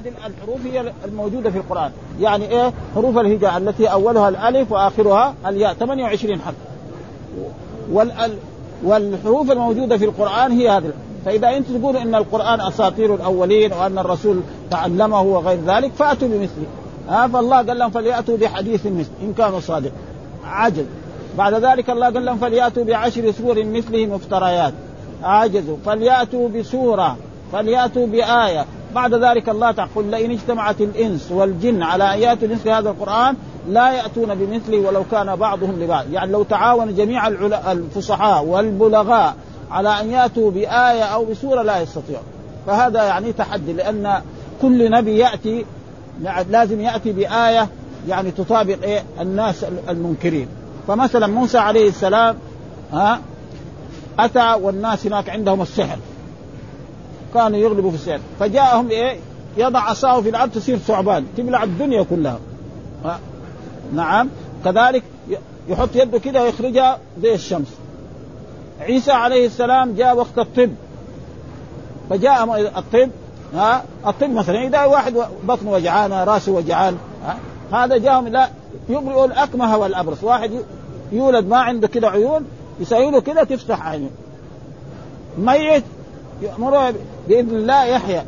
[0.00, 1.90] هذه الحروف هي الموجودة في القرآن.
[2.20, 6.54] يعني إيه؟ حروف الهجاء التي أولها الألف وآخرها الياء 28 حرف.
[7.92, 8.32] والال
[8.84, 10.92] والحروف الموجودة في القرآن هي هذه.
[11.24, 14.40] فإذا أنتم تقولوا إن القرآن أساطير الأولين وأن الرسول
[14.70, 16.66] تعلمه وغير ذلك فأتوا بمثله
[17.08, 19.92] ها فالله قال لهم فليأتوا بحديث مثل إن كانوا صادق.
[20.44, 20.84] عجز
[21.38, 24.72] بعد ذلك الله قال لهم فليأتوا بعشر سور مثله مفتريات.
[25.22, 27.16] عجزوا فليأتوا بسورة.
[27.52, 28.64] فليأتوا بآية.
[28.94, 33.36] بعد ذلك الله تقول لئن اجتمعت الإنس والجن على أن يأتوا مثل هذا القرآن
[33.68, 37.28] لا يأتون بمثله ولو كان بعضهم لبعض، يعني لو تعاون جميع
[37.72, 39.34] الفصحاء والبلغاء
[39.70, 42.24] على أن يأتوا بآية أو بسورة لا يستطيعون،
[42.66, 44.22] فهذا يعني تحدي لأن
[44.62, 45.64] كل نبي يأتي
[46.50, 47.68] لازم يأتي بآية
[48.08, 50.48] يعني تطابق إيه؟ الناس المنكرين،
[50.88, 52.36] فمثلا موسى عليه السلام
[52.92, 53.20] ها
[54.18, 55.98] أتى والناس هناك عندهم السحر.
[57.34, 59.16] كانوا يغلبوا في السحر فجاءهم إيه؟
[59.56, 62.38] يضع عصاه في الأرض تصير ثعبان تبلع الدنيا كلها.
[63.04, 63.20] ها.
[63.92, 64.28] نعم.
[64.64, 65.02] كذلك
[65.68, 67.68] يحط يده كده ويخرجها زي الشمس.
[68.80, 70.70] عيسى عليه السلام جاء وقت الطب.
[72.10, 73.10] فجاء الطب
[73.54, 75.14] ها؟ الطب مثلا إذا واحد
[75.44, 76.96] بطنه وجعان راسه وجعان
[77.72, 78.50] هذا جاءهم لا
[78.88, 80.24] يبرئ الأكمه والأبرص.
[80.24, 80.50] واحد
[81.12, 82.46] يولد ما عنده كده عيون
[82.80, 84.10] يسوي له كده تفتح عينه.
[85.38, 85.84] ميت
[86.42, 86.94] يأمره
[87.28, 88.22] بإذن الله يحيى.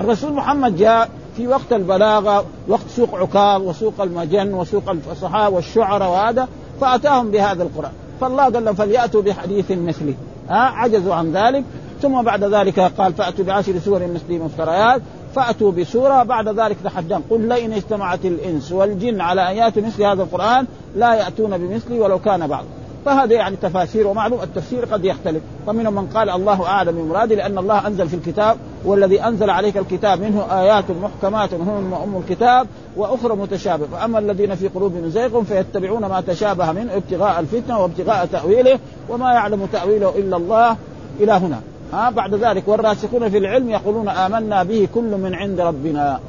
[0.00, 6.48] الرسول محمد جاء في وقت البلاغة وقت سوق عكاظ وسوق المجن وسوق الفصحاء والشعراء وهذا
[6.80, 7.92] فأتاهم بهذا القرآن.
[8.20, 10.14] فالله قال لهم فليأتوا بحديث مثله.
[10.48, 11.64] ها عجزوا عن ذلك.
[12.02, 15.02] ثم بعد ذلك قال فأتوا بعشر سور مثله مفتريات
[15.34, 17.20] فأتوا بسورة بعد ذلك تحدث.
[17.30, 22.18] قل لئن اجتمعت الإنس والجن على أن يأتوا مثل هذا القرآن لا يأتون بمثله ولو
[22.18, 22.64] كان بعض.
[23.06, 25.42] فهذا يعني تفاسير ومعلوم التفسير قد يختلف.
[25.66, 30.20] فمنهم من قال الله أعلم بمراده لأن الله أنزل في الكتاب والذي أنزل عليك الكتاب
[30.20, 36.20] منه آيات محكمات هم أم الكتاب وأخرى متشابه فاما الذين في قلوبهم زيغ فيتبعون ما
[36.20, 38.78] تشابه منه ابتغاء الفتنة وابتغاء تأويله
[39.08, 40.76] وما يعلم تأويله إلا الله
[41.20, 41.60] إلى هنا.
[41.92, 46.20] ها بعد ذلك والراسخون في العلم يقولون آمنا به كل من عند ربنا.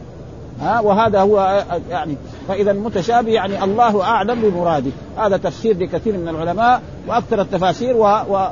[0.62, 2.16] ها وهذا هو يعني
[2.48, 4.92] فإذا المتشابه يعني الله أعلم بمراده.
[5.18, 7.96] هذا تفسير لكثير من العلماء وأكثر التفاسير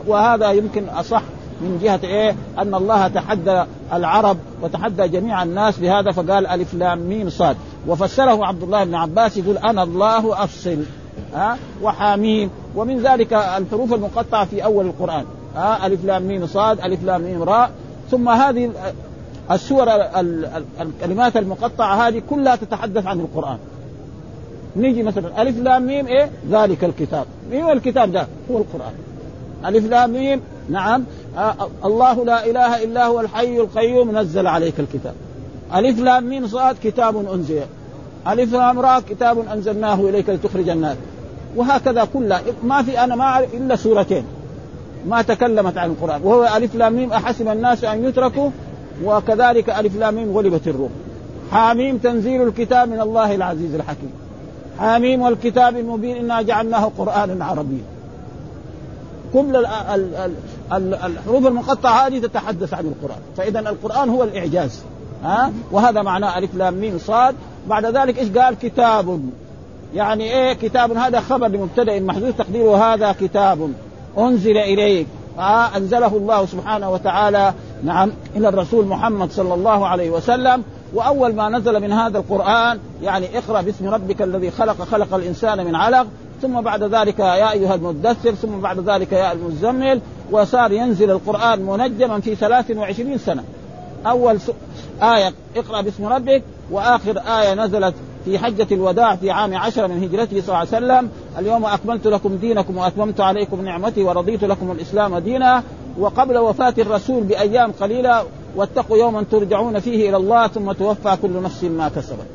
[0.08, 1.22] وهذا يمكن أصح
[1.62, 3.64] من جهة إيه؟ أن الله تحدى
[3.94, 7.58] العرب وتحدى جميع الناس بهذا فقال ألف لام ميم صاد.
[7.88, 10.78] وفسره عبد الله بن عباس يقول أنا الله أفصل
[11.34, 12.50] ها وحاميم.
[12.76, 17.44] ومن ذلك الحروف المقطعة في أول القرآن ها ألف لام ميم صاد ألف لام ميم
[17.44, 17.72] راء.
[18.12, 18.72] ثم هذه
[19.52, 19.88] السور
[20.82, 23.58] الكلمات المقطعة هذه كلها تتحدث عن القرآن.
[24.76, 27.26] نيجي مثلا ألف لام ميم إيه؟ ذلك الكتاب.
[27.52, 28.94] مين الكتاب ده هو القرآن.
[29.66, 31.04] ألف لام ميم نعم.
[31.38, 35.14] آه الله لا إله إلا هو الحي القيوم نزل عليك الكتاب.
[35.76, 37.62] ألف لام ميم صاد كتاب أنزل.
[38.28, 40.98] ألف لام را كتاب أنزلناه إليك لتخرج الناس.
[41.56, 42.42] وهكذا كلها.
[42.64, 44.26] ما في أنا ما أعرف إلا سورتين
[45.08, 46.22] ما تكلمت عن القرآن.
[46.24, 48.50] وهو ألف لام ميم أحسب الناس أن يتركوا
[49.04, 50.92] وكذلك ألف لام غلبت الروم
[51.52, 54.12] حاميم تنزيل الكتاب من الله العزيز الحكيم.
[54.80, 57.84] حاميم والكتاب المبين إنا جعلناه قرآنا عربيا.
[59.34, 59.66] كل
[60.74, 63.20] الحروف المقطعة هذه تتحدث عن القرآن.
[63.38, 64.82] فإذا القرآن هو الإعجاز.
[65.24, 67.36] ها؟ وهذا معناه ألف لام ميم صاد.
[67.70, 69.20] بعد ذلك إيش قال؟ كتاب.
[69.96, 70.98] يعني إيه؟ كتاب.
[70.98, 72.94] هذا خبر لمبتدأ محذوف تقديره.
[72.94, 73.72] هذا كتاب.
[74.18, 75.08] أنزل إليك.
[75.78, 77.54] انزله الله سبحانه وتعالى.
[77.84, 80.64] نعم إلى الرسول محمد صلى الله عليه وسلم.
[80.94, 85.76] وأول ما نزل من هذا القرآن يعني اقرأ باسم ربك الذي خلق خلق الإنسان من
[85.76, 86.08] علق.
[86.42, 90.02] ثم بعد ذلك يا أيها المدثر ثم بعد ذلك يا المزمل.
[90.32, 93.44] وصار ينزل القرآن منجما في 23 سنة.
[94.06, 94.38] أول
[95.04, 96.44] آية اقرأ باسم ربك.
[96.72, 97.94] وآخر آية نزلت
[98.26, 101.10] في حجة الوداع في عام عشر من هجرته صلى الله عليه وسلم.
[101.40, 105.64] اليوم أكملت لكم دينكم وأتممت عليكم نعمتي ورضيت لكم الإسلام دينا.
[106.00, 108.24] وقبل وفاة الرسول بأيام قليلة
[108.56, 112.28] واتقوا يوما ترجعون فيه إلى الله ثم توفى كل نفس ما كسبت.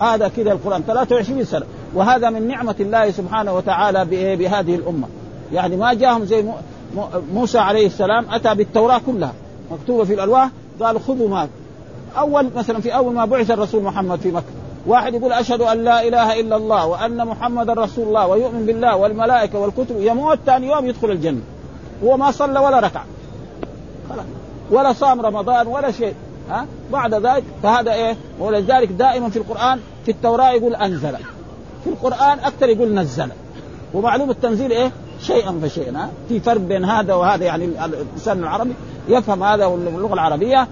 [0.00, 1.66] هذا كذا القرآن 23 سنة.
[1.94, 4.04] وهذا من نعمة الله سبحانه وتعالى
[4.36, 5.06] بهذه الأمة.
[5.52, 6.44] يعني ما جاءهم زي
[7.32, 9.32] موسى عليه السلام أتى بالتوراة كلها.
[9.70, 10.50] مكتوبة في الألواح
[10.80, 11.48] قالوا خذوا ما
[12.18, 14.57] أول مثلا في أول ما بعث الرسول محمد في مكة.
[14.86, 19.58] واحد يقول أشهد أن لا إله إلا الله وأن محمد رسول الله ويؤمن بالله والملائكة
[19.58, 21.40] والكتب يموت ثاني يوم يدخل الجنة.
[22.04, 23.02] هو ما صلى ولا ركع.
[24.70, 26.14] ولا صام رمضان ولا شيء.
[26.50, 31.16] ها؟ بعد ذلك فهذا إيه؟ ولذلك دائما في القرآن في التوراة يقول أنزل.
[31.84, 33.28] في القرآن أكثر يقول نزل.
[33.94, 34.92] ومعلوم التنزيل إيه؟
[35.22, 36.10] شيئا فشيئا.
[36.28, 38.74] في فرق بين هذا وهذا يعني الإنسان العربي
[39.08, 40.68] يفهم هذا واللغة العربية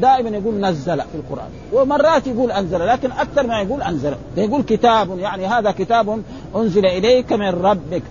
[0.00, 1.48] دائما يقول نزل في القرآن.
[1.72, 4.14] ومرات يقول أنزل لكن أكثر ما يقول أنزل.
[4.36, 6.22] يقول كتاب يعني هذا كتاب
[6.56, 8.02] أنزل إليك من ربك.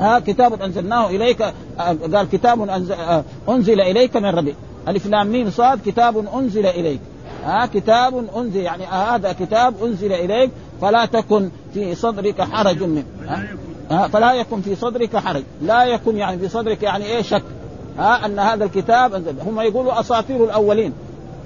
[0.00, 1.42] ها كتاب أنزلناه إليك
[2.12, 2.94] قال كتاب انزل,
[3.48, 4.54] أنزل إليك من ربك
[4.88, 7.00] ألف لام ميم صاد كتاب أنزل إليك.
[7.44, 10.50] ها كتاب أنزل يعني هذا كتاب أنزل إليك
[10.80, 13.04] فلا تكن في صدرك حرج منه.
[13.88, 15.42] فلا يكن في صدرك حرج.
[15.62, 17.42] لا يكن يعني في صدرك يعني إيه شك.
[17.98, 20.92] ها أن هذا الكتاب هم يقولوا أساطير الأولين.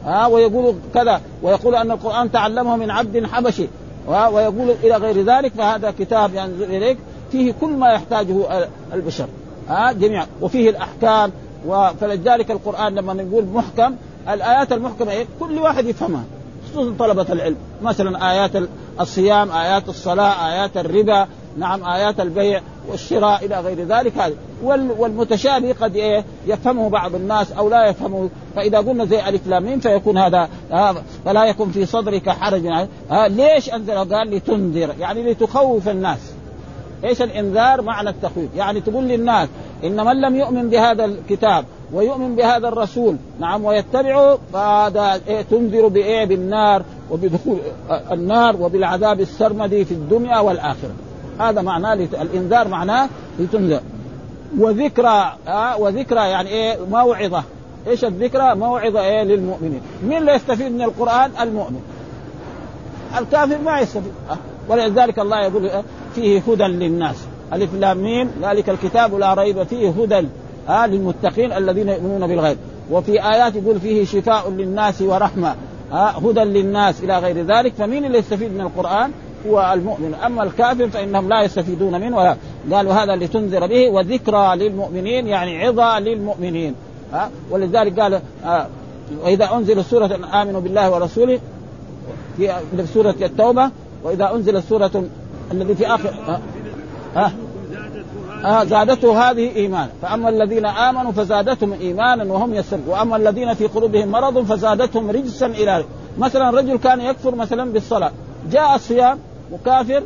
[0.04, 1.20] ها ويقولوا كذا.
[1.42, 3.68] ويقولوا أن القرآن تعلمه من عبد حبشي.
[4.08, 6.98] ويقول إلى غير ذلك فهذا كتاب ينزل إليك.
[7.32, 9.26] فيه كل ما يحتاجه البشر.
[9.68, 10.26] ها جميعا.
[10.40, 11.32] وفيه الأحكام.
[12.00, 13.94] فلذلك القرآن لما نقول محكم
[14.28, 16.24] الآيات المحكمة إيه؟ كل واحد يفهمها.
[16.70, 17.56] خصوصا طلبة العلم.
[17.82, 18.50] مثلا آيات
[19.00, 21.26] الصيام آيات الصلاة آيات الربا.
[21.58, 24.18] نعم آيات البيع والشراء إلى غير ذلك.
[24.18, 24.34] هذا
[24.98, 28.30] والمتشابه قد إيه يفهمه بعض الناس أو لا يفهمه.
[28.56, 30.94] فإذا قلنا زي ألف لام فيكون هذا آه
[31.24, 32.66] فلا يكن في صدرك حرج.
[33.10, 36.32] آه ليش أنزل؟ قال لتنذر يعني لتخوف الناس.
[37.04, 38.50] إيش الإنذار؟ معنى التخويف.
[38.56, 39.48] يعني تقول للناس
[39.84, 46.24] إن من لم يؤمن بهذا الكتاب ويؤمن بهذا الرسول نعم ويتبعه فهذا إيه تنذر بإيه؟
[46.24, 47.58] بالنار وبدخول
[48.12, 50.94] النار وبالعذاب السرمدي في الدنيا والآخرة.
[51.40, 53.08] هذا معناه الإنذار معناه
[53.38, 53.80] لتنذر
[54.58, 57.44] وذكرى آه وذكرى يعني إيه موعظة
[57.86, 61.80] إيش الذكرى؟ موعظة إيه للمؤمنين، مين اللي يستفيد من القرآن؟ المؤمن.
[63.18, 64.36] الكافر ما يستفيد، آه.
[64.68, 65.70] ولذلك الله يقول
[66.14, 67.16] فيه هدى للناس،
[67.52, 70.28] ألف لام ميم ذلك الكتاب لا ريب فيه هدى
[70.68, 72.58] آه للمتقين الذين يؤمنون بالغيب،
[72.90, 75.54] وفي آيات يقول فيه شفاء للناس ورحمة،
[75.92, 79.12] آه هدى للناس إلى غير ذلك، فمين اللي يستفيد من القرآن؟
[79.48, 82.36] هو المؤمن أما الكافر فإنهم لا يستفيدون منه ولا.
[82.72, 86.74] قالوا هذا لتنذر به وذكرى للمؤمنين يعني عظه للمؤمنين.
[87.12, 88.66] ها؟ ولذلك قال آه
[89.24, 91.40] وإذا انزل سوره آمنوا بالله ورسوله
[92.36, 92.52] في
[92.94, 93.70] سورة التوبة
[94.04, 95.04] وإذا انزل سورة
[95.52, 96.40] الذي في آخر ها
[97.16, 97.32] آه
[98.44, 99.90] آه زادته هذه إيمانا.
[100.02, 105.84] فأما الذين آمنوا فزادتهم إيمانا وهم يسرون وأما الذين في قلوبهم مرض فزادتهم رجسا إلى
[106.18, 108.10] مثلا رجل كان يكفر مثلا بالصلاة
[108.50, 109.18] جاء الصيام
[109.52, 110.02] وكافر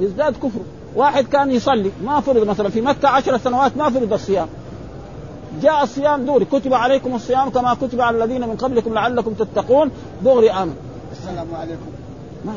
[0.00, 0.60] يزداد كفر.
[0.96, 4.48] واحد كان يصلي ما فرض مثلا في مكة عشر سنوات ما فرض الصيام.
[5.62, 9.90] جاء الصيام دوري كتب عليكم الصيام كما كتب على الذين من قبلكم لعلكم تتقون.
[10.24, 10.74] دغري آمن.
[11.12, 11.86] السلام عليكم.
[12.44, 12.52] ما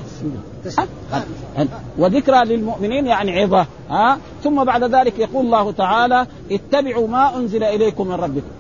[1.98, 3.66] وذكرى للمؤمنين يعني عظة.
[3.90, 8.52] ها؟ ثم بعد ذلك يقول الله تعالى اتبعوا ما أنزل إليكم من ربكم.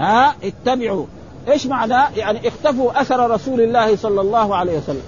[0.00, 1.06] ها؟ اتبعوا.
[1.48, 5.02] إيش معناه؟ يعني اختفوا أثر رسول الله صلى الله عليه وسلم.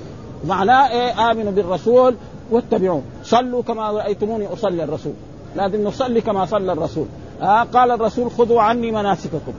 [0.46, 2.14] معناه إيه آمنوا بالرسول
[2.50, 3.02] واتبعوه.
[3.24, 5.12] صلوا كما رأيتموني أصلي الرسول.
[5.56, 7.06] لازم نصلي كما صلى الرسول.
[7.42, 9.52] آه قال الرسول خذوا عني مناسككم.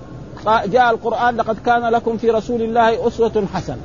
[0.66, 3.78] جاء القرآن لقد كان لكم في رسول الله أسوة حسنة.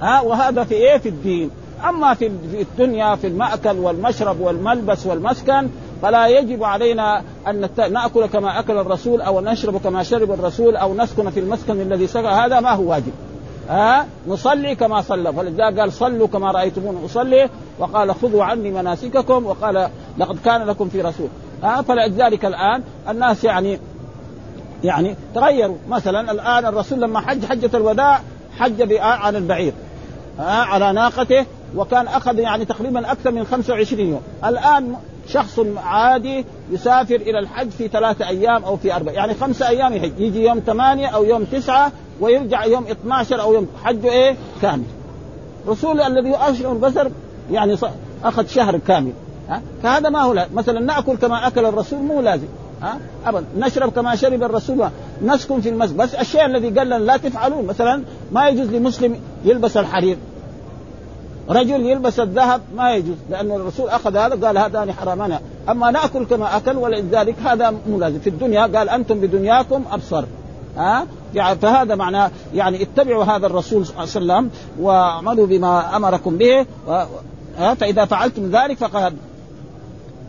[0.00, 1.50] ها آه وهذا في إيه؟ في الدين.
[1.88, 2.26] أما في
[2.60, 5.68] الدنيا في المأكل والمشرب والملبس والمسكن
[6.02, 11.30] فلا يجب علينا أن نأكل كما أكل الرسول أو نشرب كما شرب الرسول أو نسكن
[11.30, 12.26] في المسكن الذي سكن.
[12.26, 13.12] هذا ما هو واجب.
[13.68, 15.32] ها؟ نصلي كما صلى.
[15.32, 17.48] فلذلك قال صلوا كما رايتموني أصلي.
[17.78, 19.46] وقال خذوا عني مناسككم.
[19.46, 19.88] وقال
[20.18, 21.28] لقد كان لكم في رسول.
[21.62, 23.78] ها؟ فلذلك الآن الناس يعني
[24.84, 25.76] يعني تغيروا.
[25.88, 28.20] مثلا الآن الرسول لما حج حجة الوداع
[28.58, 29.72] حج عن البعير
[30.38, 31.46] ها؟ على ناقته.
[31.76, 34.22] وكان أخذ يعني تقريبا أكثر من 25 يوم.
[34.44, 34.96] الآن
[35.28, 40.20] شخص عادي يسافر إلى الحج في ثلاثة أيام أو في أربع يعني خمسة أيام يحج.
[40.20, 44.84] يجي يوم ثمانية أو يوم تسعة ويرجع يوم 12 أو يوم حجه إيه؟ كامل.
[45.68, 47.08] رسول الذي اشهر البصر
[47.52, 47.76] يعني
[48.24, 49.12] أخذ شهر كامل.
[49.48, 50.46] ها؟ فهذا ما هو لا.
[50.54, 52.46] مثلا نأكل كما أكل الرسول مو لازم.
[52.82, 53.46] ها؟ ابدا.
[53.58, 54.88] نشرب كما شرب الرسول.
[55.22, 55.96] نسكن في المسجد.
[55.96, 58.02] بس الشيء الذي قال لنا لا تفعلوه مثلا
[58.32, 60.16] ما يجوز لمسلم يلبس الحرير.
[61.48, 66.56] رجل يلبس الذهب ما يجوز لأن الرسول أخذ هذا قال هذان حرامنا أما نأكل كما
[66.56, 70.24] أكل ولذلك هذا مو لازم في الدنيا قال أنتم بدنياكم أبصر.
[70.76, 76.36] ها؟ يعني فهذا معناه يعني اتبعوا هذا الرسول صلى الله عليه وسلم واعملوا بما أمركم
[76.36, 77.04] به و...
[77.74, 79.14] فإذا فعلتم ذلك فقد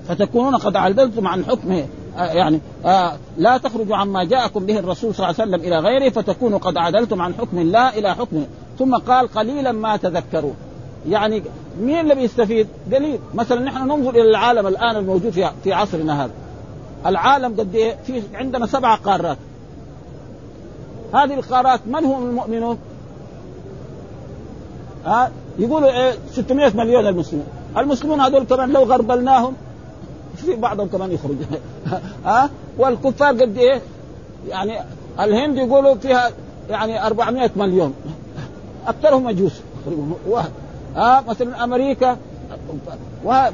[0.08, 1.86] فتكونون قد عدلتم عن حكمه.
[2.16, 6.60] يعني آه لا تخرجوا عما جاءكم به الرسول صلى الله عليه وسلم إلى غيره فتكونوا
[6.60, 8.46] قد عدلتم عن حكم الله إلى حكمه.
[8.80, 10.56] ثم قال قليلا ما تذكرون
[11.10, 11.44] يعني
[11.82, 13.20] مين اللي بيستفيد؟ قليل.
[13.34, 16.32] مثلا نحن ننظر إلى العالم الآن الموجود في في عصرنا هذا.
[17.06, 19.38] العالم قد إيه؟ في عندنا سبع قارات.
[21.14, 22.78] هذه القارات من هم المؤمنون؟
[25.06, 27.46] ها؟ يقولوا إيه؟ 600 مليون المسلمون،
[27.78, 29.54] المسلمون هذول كمان لو غربلناهم
[30.36, 31.36] في بعضهم كمان يخرج.
[32.26, 33.82] ها؟ والكفار قد إيه؟
[34.50, 34.80] يعني
[35.20, 36.32] الهند يقولوا فيها
[36.70, 37.94] يعني 400 مليون.
[38.88, 39.62] أكثرهم مجوس.
[40.96, 42.18] ها مثلا أمريكا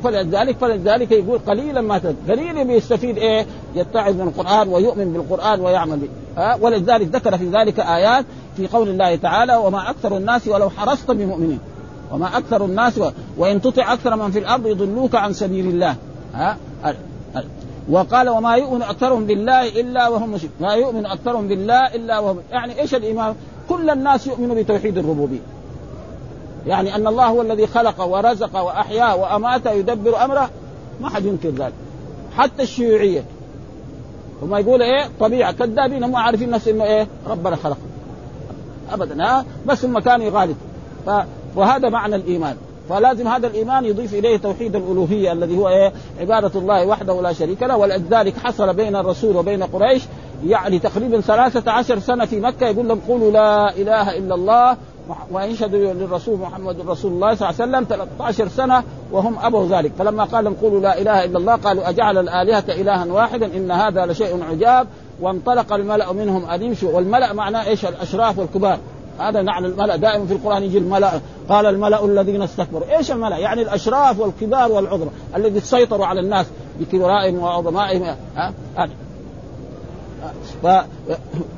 [0.03, 3.45] فلذلك فلذلك يقول قليلا ما قليلا بيستفيد إيه؟
[3.75, 6.07] يتعظ من القران ويؤمن بالقرآن ويعمل به.
[6.37, 8.25] ها ولذلك ذكر في ذلك آيات
[8.57, 11.59] في قول الله تعالى وما أكثر الناس ولو حرصت بمؤمنين.
[12.11, 13.09] وما أكثر الناس و...
[13.37, 15.95] وإن تطع أكثر من في الأرض يضلوك عن سبيل الله.
[16.33, 16.57] ها
[17.89, 20.57] وقال وما يؤمن أكثرهم بالله إلا وهم مشركون.
[20.59, 23.35] ما يؤمن أكثرهم بالله إلا وهم يعني إيش الإيمان؟
[23.69, 25.60] كل الناس يؤمنوا بتوحيد الربوبية.
[26.67, 30.49] يعني أن الله هو الذي خلق ورزق وأحيا وأمات يدبر أمره
[31.01, 31.73] ما حد ينكر ذلك.
[32.37, 33.23] حتى الشيوعية.
[34.41, 37.77] هم يقول إيه؟ طبيعة كذابين هم عارفين نفس إنه إيه؟ ربنا خلق
[38.91, 41.23] ابدا ها؟ بس هم كانوا يغالطوا.
[41.55, 42.55] وهذا معنى الإيمان.
[42.89, 47.63] فلازم هذا الإيمان يضيف إليه توحيد الألوهية الذي هو إيه؟ عبادة الله وحده لا شريك
[47.63, 47.77] له.
[47.77, 50.03] ولذلك حصل بين الرسول وبين قريش
[50.45, 54.77] يعني تقريبا ثلاثة عشر سنة في مكة يقول لهم قولوا لا إله إلا الله
[55.31, 59.91] وينشهدوا للرسول محمد رسول الله صلى الله عليه وسلم 13 سنة وهم أبوا ذلك.
[59.99, 64.05] فلما قال لهم قولوا لا إله إلا الله قالوا أجعل الآلهة إلها واحدا إن هذا
[64.05, 64.87] لشيء عجاب.
[65.21, 68.79] وانطلق الملأ منهم أن يمشوا والملأ معناه إيش؟ الأشراف والكبار.
[69.19, 69.95] هذا معنى الملأ.
[69.95, 71.11] دائما في القرآن يجي الملأ.
[71.49, 72.97] قال الملأ الذين استكبروا.
[72.97, 76.45] إيش الملأ؟ يعني الأشراف والكبار والعظمى الذي سيطروا على الناس
[76.79, 78.15] بكبرائهم وعظمائهم.
[78.35, 78.79] ها؟ ف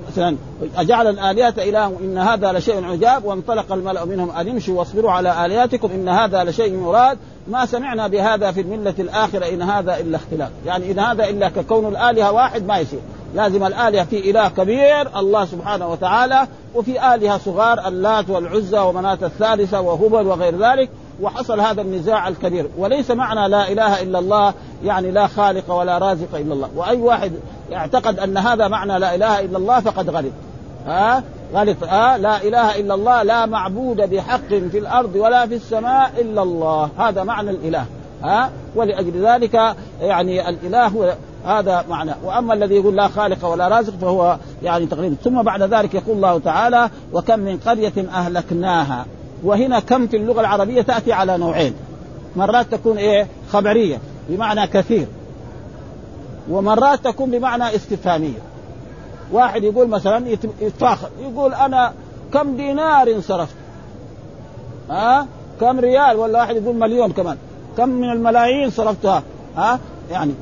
[0.10, 0.36] مثلا
[0.77, 5.91] أجعل الآلهة اله إن هذا لشيء عجاب وانطلق الملأ منهم أن امشوا واصبروا على آلهتكم
[5.91, 7.17] إن هذا لشيء مراد.
[7.48, 10.50] ما سمعنا بهذا في الملة الآخرة إن هذا إلا اختلاف.
[10.65, 13.00] يعني إن هذا إلا ككون الآلهة واحد ما يصير.
[13.36, 19.82] لازم الآلهة في إله كبير الله سبحانه وتعالى وفي آلهة صغار اللات والعزى ومناة الثالثة
[19.82, 20.89] وهبل وغير ذلك.
[21.22, 22.67] وحصل هذا النزاع الكبير.
[22.77, 24.53] وليس معنى لا إله إلا الله
[24.84, 26.70] يعني لا خالق ولا رازق إلا الله.
[26.75, 27.32] وأي واحد
[27.72, 30.32] يعتقد أن هذا معنى لا إله إلا الله فقد غلط
[30.88, 36.12] ها؟ غلط ها؟ لا إله إلا الله لا معبود بحق في الأرض ولا في السماء
[36.22, 36.89] إلا الله.
[36.98, 37.86] هذا معنى الإله.
[38.24, 41.13] ها؟ ولأجل ذلك يعني الإله هو
[41.46, 42.12] هذا معنى.
[42.24, 46.39] وأما الذي يقول لا خالق ولا رازق فهو يعني تقريبا ثم بعد ذلك يقول الله
[46.39, 49.05] تعالى وكم من قرية أهلكناها.
[49.43, 51.73] وهنا كم في اللغة العربية تأتي على نوعين.
[52.35, 55.07] مرات تكون إيه؟ خبرية بمعنى كثير.
[56.50, 58.39] ومرات تكون بمعنى استفهامية.
[59.31, 60.29] واحد يقول مثلا
[60.62, 61.93] يتفاخر يقول أنا
[62.33, 63.55] كم دينار صرفت
[64.89, 65.27] ها؟ أه؟
[65.59, 67.38] كم ريال؟ ولا واحد يقول مليون كمان.
[67.77, 69.23] كم من الملايين صرفتها؟
[69.57, 69.79] ها؟ أه؟
[70.12, 70.33] يعني.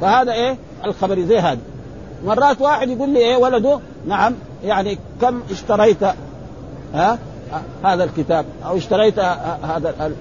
[0.00, 1.60] فهذا إيه؟ الخبري زي هذا.
[2.24, 4.34] مرات واحد يقول لي إيه؟ ولده نعم
[4.64, 6.02] يعني كم اشتريت؟
[6.94, 7.18] ها؟
[7.84, 10.12] هذا الكتاب أو اشتريت هذا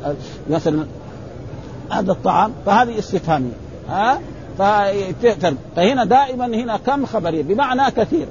[0.49, 0.85] مثلا
[1.91, 3.53] هذا الطعام فهذه استفهامية
[3.89, 4.19] ها؟
[5.75, 8.27] فهنا دائما هنا كم خبرية؟ بمعنى كثير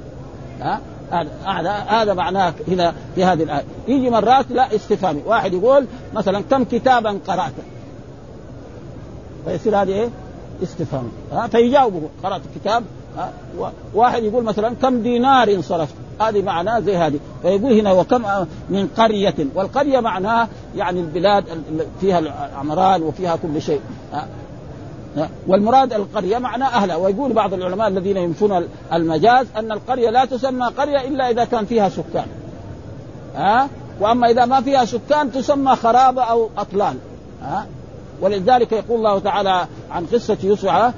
[0.61, 0.81] ها؟
[1.87, 3.63] هذا معناه هنا في هذه الآية.
[3.87, 5.21] يجي مرات لا استفهامي.
[5.25, 7.53] واحد يقول مثلا كم كتابا قرأت؟
[9.45, 10.09] فيصير هذه إيه؟
[10.63, 12.85] استفهام ها؟ فيجاوبه قرأت الكتاب ها
[13.93, 17.19] واحد يقول مثلا كم دينار صرفت هذه معناه زي هذه.
[17.41, 18.23] فيقول هنا وكم
[18.69, 19.35] من قرية.
[19.55, 21.43] والقرية معناها يعني البلاد
[22.01, 23.81] فيها العمران وفيها كل شيء.
[25.47, 26.95] والمراد القرية معنى أهلها.
[26.95, 31.89] ويقول بعض العلماء الذين ينفون المجاز أن القرية لا تسمى قرية إلا إذا كان فيها
[31.89, 32.27] سكان.
[33.35, 33.69] ها
[33.99, 36.95] وأما إذا ما فيها سكان تسمى خرابة أو أطلال.
[37.41, 37.65] ها
[38.21, 40.93] ولذلك يقول الله تعالى عن قصة يوسف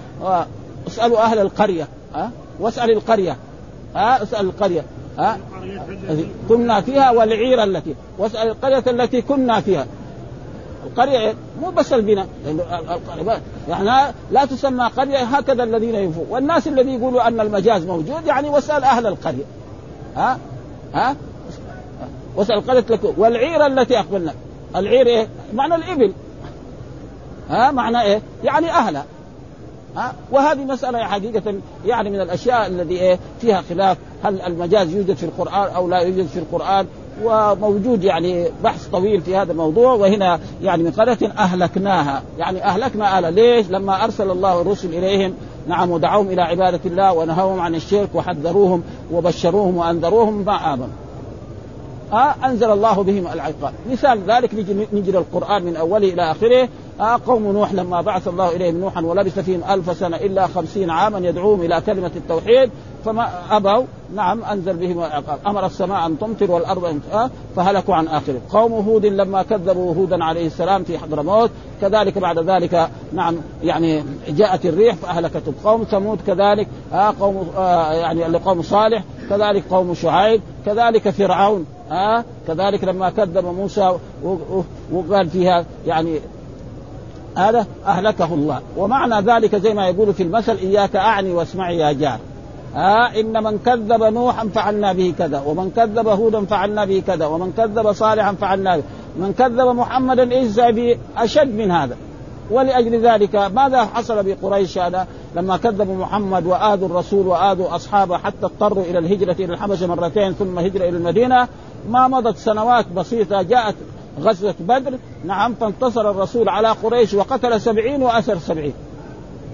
[0.87, 1.87] اسألوا أهل القرية.
[2.13, 3.37] ها؟ واسأل القرية.
[3.95, 4.83] ها؟ اسأل القرية.
[5.17, 5.37] ها؟
[6.49, 9.85] كنا فيها والعير التي واسأل القرية التي كنا فيها.
[10.85, 12.27] القرية مو بس البناء.
[13.69, 16.25] يعني لا تسمى قرية هكذا الذين ينفون.
[16.29, 19.45] والناس الذي يقولوا أن المجاز موجود يعني واسأل أهل القرية.
[20.15, 20.39] ها؟
[20.93, 21.15] ها؟
[22.35, 24.33] واسأل القرية لكم والعير التي أقبلنا.
[24.75, 26.13] العير إيه؟ معنى الإبل.
[27.49, 29.05] ها؟ معنى إيه؟ يعني أهلها.
[29.97, 31.53] ها؟ وهذه مسألة حقيقة
[31.85, 33.97] يعني من الأشياء الذي إيه؟ فيها خلاف.
[34.23, 36.85] هل المجاز يوجد في القرآن أو لا يوجد في القرآن؟
[37.23, 39.93] وموجود يعني بحث طويل في هذا الموضوع.
[39.93, 42.23] وهنا يعني من قرية أهلكناها.
[42.37, 45.33] يعني أهلكنا أهل ليش؟ لما أرسل الله الرسل إليهم
[45.67, 51.06] نعم ودعوهم إلى عبادة الله ونهوهم عن الشرك وحذروهم وبشروهم وأنذروهم ما آمنوا.
[52.13, 56.69] آه أنزل الله بهم العقاب مثال ذلك نجي نجي القرآن من أوله إلى آخره.
[56.99, 61.27] آه قوم نوح لما بعث الله إليهم نوحا ولبث فيهم ألف سنة إلا خمسين عاما
[61.27, 62.69] يدعوهم إلى كلمة التوحيد.
[63.05, 63.83] فما أبوا
[64.15, 68.41] نعم أنزل بهم عقاب أمر السماء أن تمطر والأرض أن آه فهلكوا عن آخره.
[68.49, 74.65] قوم هود لما كذبوا هودا عليه السلام في حضرموت كذلك بعد ذلك نعم يعني جاءت
[74.65, 75.83] الريح فاهلكتهم قوم.
[75.83, 79.03] ثمود كذلك آه قوم آه يعني قوم صالح.
[79.29, 80.41] كذلك قوم شعيب.
[80.65, 81.65] كذلك فرعون.
[81.91, 83.97] آه كذلك لما كذب موسى
[84.91, 86.19] وقال فيها يعني
[87.37, 88.61] هذا أهلكه الله.
[88.77, 92.19] ومعنى ذلك زي ما يقول في المثل إياك أعني واسمعي يا جار.
[92.75, 97.53] آه إن من كذب نوحا فعلنا به كذا ومن كذب هودا فعلنا به كذا ومن
[97.57, 98.83] كذب صالحا فعلنا به.
[99.19, 101.95] من كذب محمدا إيسى بأشد من هذا.
[102.51, 108.83] ولأجل ذلك ماذا حصل بقريش هذا؟ لما كذبوا محمد وآذوا الرسول وآذوا أصحابه حتى اضطروا
[108.83, 111.47] إلى الهجرة إلى الحبشة مرتين ثم هجرة إلى المدينة.
[111.89, 113.75] ما مضت سنوات بسيطة جاءت
[114.19, 114.93] غزوة بدر.
[115.25, 118.73] نعم فانتصر الرسول على قريش وقتل سبعين وأسر سبعين.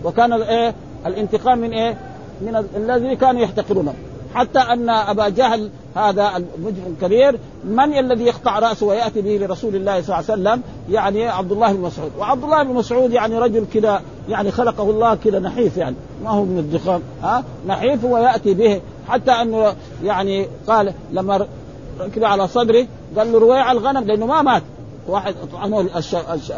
[0.04, 1.98] وكان إيه؟ الانتقام من إيه؟
[2.42, 3.94] من الذي كانوا يحتقرونه.
[4.34, 10.02] حتى أن أبا جهل هذا المجرم الكبير من الذي يقطع رأسه ويأتي به لرسول الله
[10.02, 12.12] صلى الله عليه وسلم؟ يعني عبد الله بن مسعود.
[12.20, 15.96] وعبد الله بن مسعود يعني رجل كذا يعني خلقه الله كذا نحيف يعني.
[16.24, 18.82] ما هو من الضخام ها؟ نحيف ويأتي به.
[19.08, 19.74] حتى أنه
[20.04, 21.48] يعني قال لما
[22.00, 22.88] ركب على صدره
[23.18, 24.64] قال له رويع الغنم لأنه ما مات.
[25.08, 25.36] واحد
[25.96, 26.16] الش...
[26.16, 26.52] الش...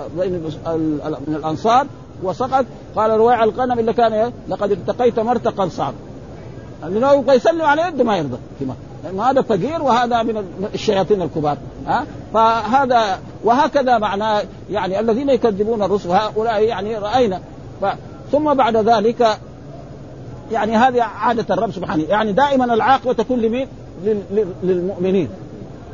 [1.27, 1.87] من الأنصار
[2.23, 2.65] وسقط.
[2.95, 5.93] قال رويع الغنم اللي كان لقد التقيت مرتقا صعب.
[6.89, 8.37] لأنه يبغى يسلم على يده ما يرضى.
[8.59, 8.65] في
[9.03, 11.57] لأنه هذا فقير وهذا من الشياطين الكبار.
[11.87, 16.09] ها؟ فهذا وهكذا معناه يعني الذين يكذبون الرسل.
[16.09, 17.41] هؤلاء يعني رأينا.
[17.81, 17.85] ف
[18.31, 19.27] ثم بعد ذلك
[20.51, 22.03] يعني هذه عادة الرب سبحانه.
[22.03, 23.67] يعني دائما العاقبة تكون لمين؟
[24.63, 25.29] للمؤمنين.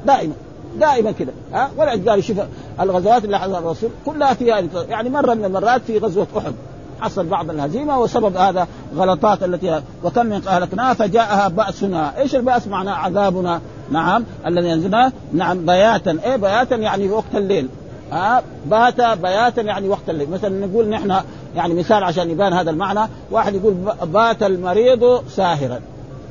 [0.06, 0.34] دائما.
[0.80, 1.32] دائما كده.
[1.54, 2.38] ها؟ ولذلك شوف
[2.80, 6.54] الغزوات اللي حصل الرسول كلها فيها يعني مرة من المرات في غزوة أحد.
[7.02, 12.94] حصل بعض الهزيمة وسبب هذا غلطات التي وكم من اهلكناها فجاءها بأسنا، إيش البأس؟ معناه
[12.94, 13.62] عذابنا.
[13.92, 14.24] نعم.
[14.48, 15.66] الذي ينزلنا نعم.
[15.66, 17.68] بياتا، إيه بياتا؟ يعني وقت الليل.
[18.12, 21.16] ها بات بياتا يعني وقت الليل، مثلا نقول نحن
[21.56, 25.80] يعني مثال عشان يبان هذا المعنى، واحد يقول بات المريض ساهرا.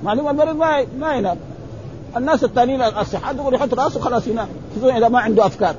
[0.03, 1.37] معلومه المريض ما ما ينام.
[2.17, 4.49] الناس الثانيين الصحة يقول يحط راسه خلاص ينام.
[4.77, 5.75] خصوصا إذا ما عنده أفكار.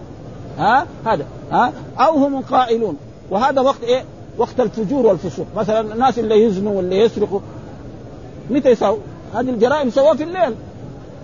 [0.58, 1.26] ها هذا.
[1.52, 2.98] ها أو هم قائلون.
[3.30, 4.04] وهذا وقت إيه؟
[4.38, 5.46] وقت الفجور والفسوق.
[5.56, 7.40] مثلا الناس اللي يزنوا واللي يسرقوا.
[8.50, 8.98] متى يسووا؟
[9.34, 10.56] هذه الجرائم يسووها في الليل.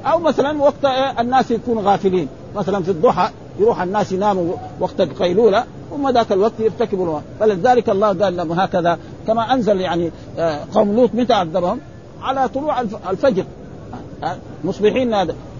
[0.06, 0.86] أو مثلا وقت؟
[1.20, 2.28] الناس يكونوا غافلين.
[2.56, 8.38] مثلا في الضحى يروح الناس يناموا وقت القيلولة ثم ذاك الوقت يرتكبوا فلذلك الله قال
[8.38, 11.80] لهم هكذا كما أنزل يعني آه، قوم لوط متى عذبهم؟
[12.22, 13.46] على طلوع الفجر.
[14.64, 15.14] مصبحين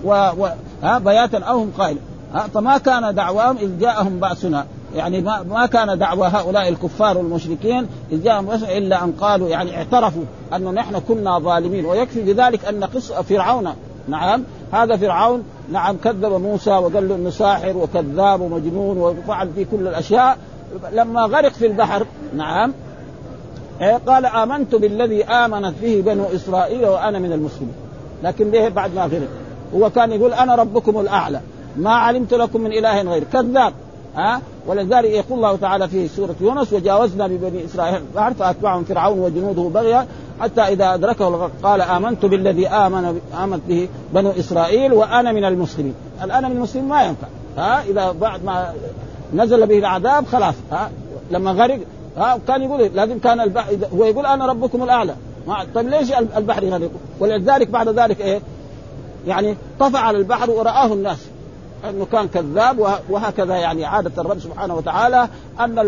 [0.04, 0.10] و...
[0.38, 0.50] و...
[0.84, 1.98] ها بياتا أو هم قائل
[2.54, 4.66] فما كان دعواهم إذ جاءهم بأسنا.
[4.96, 10.24] يعني ما ما كان دعوى هؤلاء الكفار والمشركين إذ جاءهم إلا أن قالوا يعني اعترفوا
[10.56, 11.86] انه نحن كنا ظالمين.
[11.86, 13.74] ويكفي بذلك أن قصة فرعون.
[14.08, 19.88] نعم هذا فرعون نعم كذب موسى وقال له إنه ساحر وكذاب ومجنون وفعل فيه كل
[19.88, 20.38] الأشياء.
[20.94, 22.74] لما غرق في البحر نعم
[23.82, 27.74] إيه، قال آمنت بالذي آمنت به بنو إسرائيل وأنا من المسلمين.
[28.24, 29.28] لكن ليه بعد ما غرق؟
[29.76, 31.42] هو كان يقول أنا ربكم الأعلى.
[31.78, 33.24] ما علمت لكم من إله غير.
[33.24, 33.74] كذاب.
[34.16, 39.62] ها؟ ولذلك يقول الله تعالى في سورة يونس وجاوزنا ببني إسرائيل البحر فأتبعهم فرعون وجنوده
[39.62, 40.08] بغيا
[40.40, 45.94] حتى إذا أدركه قال آمنت بالذي آمن آمنت به بنو إسرائيل وأنا من المسلمين.
[46.24, 47.28] الآن من المسلمين ما ينفع.
[47.58, 48.74] ها؟ إذا بعد ما
[49.34, 50.56] نزل به العذاب خلاص.
[50.72, 50.92] ها؟
[51.32, 51.80] لما غرق.
[52.18, 55.16] ها؟ كان يقول لازم كان البحر هو يقول أنا ربكم الأعلى.
[55.76, 58.42] طيب ليش البحر يغرق ولذلك بعد ذلك إيه؟
[59.28, 61.18] يعني طفى على البحر ورآه الناس.
[61.90, 65.28] أنه كان كذاب وهكذا يعني عادة الرب سبحانه وتعالى
[65.60, 65.80] أن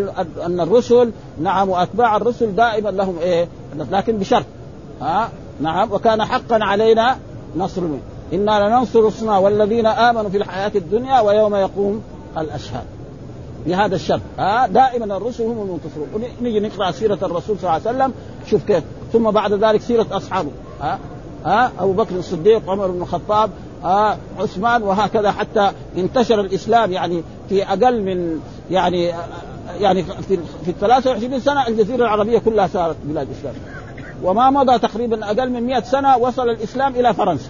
[0.46, 3.48] أن الرسل نعم وأتباع الرسل دائما لهم إيه؟
[3.92, 4.46] لكن بشرط.
[5.02, 5.30] ها؟
[5.62, 7.18] نعم وكان حقا علينا
[7.58, 7.82] نصر
[8.34, 12.04] إنا لننصر رسلنا والذين آمنوا في الحياة الدنيا ويوم يقوم
[12.38, 12.86] الأشهاد.
[13.66, 14.22] بهذا الشرط.
[14.40, 16.24] ها؟ دائما الرسل هم المنتصرون.
[16.42, 18.14] نيجي نقرأ سيرة الرسول صلى الله عليه وسلم.
[18.48, 18.84] شوف كيف.
[19.14, 20.52] ثم بعد ذلك سيرة أصحابه.
[20.82, 21.00] ها؟
[21.46, 23.50] ها؟ أبو بكر الصديق عمر بن الخطاب
[23.84, 28.40] ها عثمان وهكذا حتى انتشر الإسلام يعني في أقل من
[28.72, 29.14] يعني
[29.80, 33.54] يعني في في 23 سنة الجزيرة العربية كلها صارت بلاد إسلام.
[34.24, 37.50] وما مضى تقريبا أقل من 100 سنة وصل الإسلام إلى فرنسا.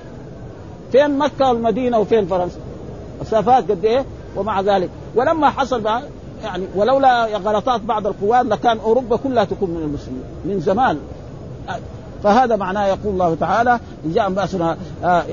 [0.92, 2.60] فين مكة والمدينة وفين فرنسا؟
[3.22, 4.90] مسافات قد إيه؟ ومع ذلك.
[5.16, 5.86] ولما حصل
[6.44, 11.00] يعني ولولا غلطات بعض القوات لكان أوروبا كلها تكون من المسلمين من زمان.
[12.24, 15.24] فهذا معناه يقول الله تعالى جاء بأسنا آه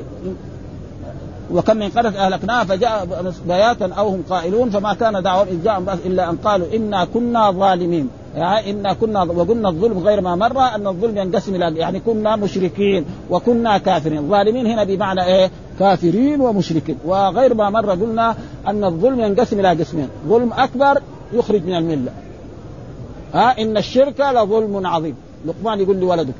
[1.53, 6.31] وكم من قرية أهلكناها فجاء بياتا أو هم قائلون فما كان دعوة إذ جاء إلا
[6.31, 8.09] أن قالوا إنا كنا ظالمين.
[8.35, 13.05] يعني إنا كنا وقلنا الظلم غير ما مر أن الظلم ينقسم إلى يعني كنا مشركين
[13.31, 14.29] وكنا كافرين.
[14.29, 16.99] ظالمين هنا بمعنى إيه؟ كافرين ومشركين.
[17.05, 20.09] وغير ما مر قلنا أن الظلم ينقسم إلى قسمين.
[20.29, 21.01] ظلم أكبر
[21.33, 22.13] يخرج من الملة.
[23.35, 25.15] ها؟ إن الشرك لظلم عظيم.
[25.47, 26.33] لقمان يقول لولده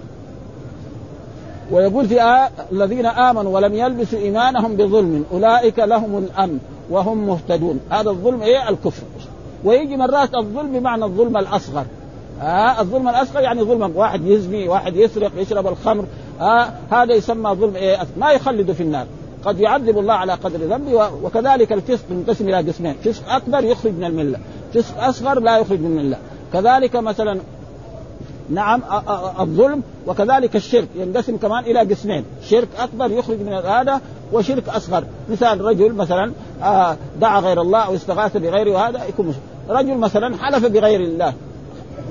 [1.71, 6.59] ويقول في آه الذين آمنوا ولم يلبسوا إيمانهم بظلم أولئك لهم الأمن
[6.91, 7.81] وهم مهتدون.
[7.91, 9.03] هذا الظلم إيه؟ الكفر.
[9.65, 11.85] ويجي مرات الظلم بمعنى الظلم الأصغر.
[12.43, 16.05] آه الظلم الأصغر يعني ظلم واحد يزني واحد يسرق يشرب الخمر.
[16.41, 19.07] آه هذا يسمى ظلم إيه؟ ما يخلد في النار.
[19.45, 24.05] قد يعذب الله على قدر ذنبه وكذلك الفسق ينقسم إلى قسمين، فسق أكبر يخرج من
[24.05, 24.39] الملة،
[24.75, 26.19] فسق أصغر لا يخرج من الملة،
[26.53, 27.41] كذلك مثلا
[28.51, 28.83] نعم
[29.41, 34.01] الظلم وكذلك الشرك ينقسم كمان إلى قسمين شرك أكبر يخرج من هذا
[34.33, 35.05] وشرك أصغر.
[35.31, 36.33] مثال رجل مثلا
[37.21, 39.43] دعا غير الله أو استغاث بغيره وهذا يكون مشرك.
[39.69, 41.35] رجل مثلا حلف بغير الله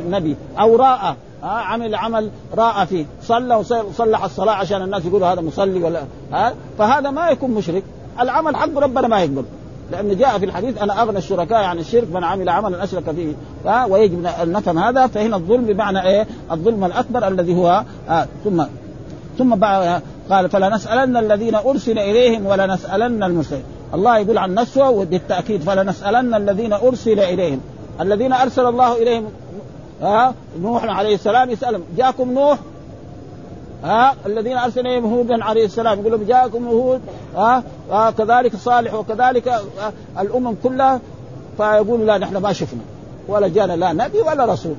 [0.06, 5.84] النبي أو رأى عمل عمل رأى فيه صلى وصلح الصلاة عشان الناس يقولوا هذا مصلي
[5.84, 6.04] ولا
[6.78, 7.84] فهذا ما يكون مشرك.
[8.20, 9.44] العمل حق ربنا ما يقبل.
[9.92, 13.34] لأن جاء في الحديث أنا أغنى الشركاء عن الشرك من عمل عملا أشرك فيه.
[13.66, 18.64] ها ويجب أن نفهم هذا فهنا الظلم بمعنى إيه؟ الظلم الأكبر الذي هو آه ثم
[19.38, 23.64] ثم بعد قال فلنسألن الذين أرسل إليهم ولنسألن المرسلين.
[23.94, 27.62] الله يقول عن نفسه بالتأكيد فلنسألن الذين أرسل إليهم.
[28.02, 29.26] الذين أرسل الله إليهم
[30.02, 32.58] ها نوح عليه السلام يسألهم جاكم نوح؟
[33.86, 37.02] ها الذين أرسل إليهم هودا عليه السلام يقول لهم جاءكم هود
[37.36, 37.64] ها
[38.12, 39.54] كذلك صالح وكذلك
[40.20, 41.00] الأمم كلها.
[41.58, 42.82] فيقول لا نحن ما شفنا
[43.28, 44.76] ولا جانا لا نبي ولا رسول.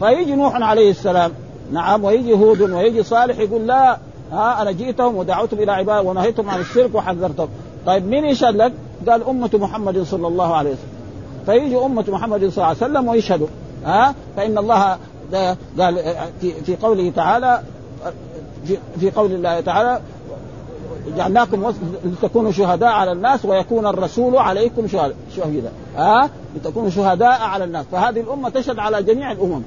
[0.00, 1.32] فيجي نوح عليه السلام
[1.72, 3.98] نعم ويجي هود ويجي صالح يقول لا
[4.32, 7.48] ها أنا جئتهم ودعوتهم إلى عبادة ونهيتهم عن الشرك وحذرتهم.
[7.86, 8.72] طيب مين يشهد لك؟
[9.08, 10.90] قال أمة محمد صلى الله عليه وسلم.
[11.46, 13.46] فيجي أمة محمد صلى الله عليه وسلم ويشهدوا
[13.84, 14.98] ها فإن الله
[15.78, 15.98] قال
[16.40, 17.62] في قوله تعالى
[19.00, 20.00] في, قول الله تعالى
[21.16, 21.72] جعلناكم
[22.04, 24.86] لتكونوا شهداء على الناس ويكون الرسول عليكم
[25.36, 25.72] شهيدا.
[25.96, 27.86] ها؟ لتكونوا شهداء على الناس.
[27.92, 29.62] فهذه الأمة تشهد على جميع الأمم.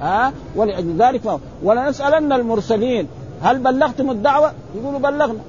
[0.00, 3.08] ها؟ ولأجل ذلك ولنسألن المرسلين
[3.42, 5.40] هل بلغتم الدعوة؟ يقولوا بلغنا.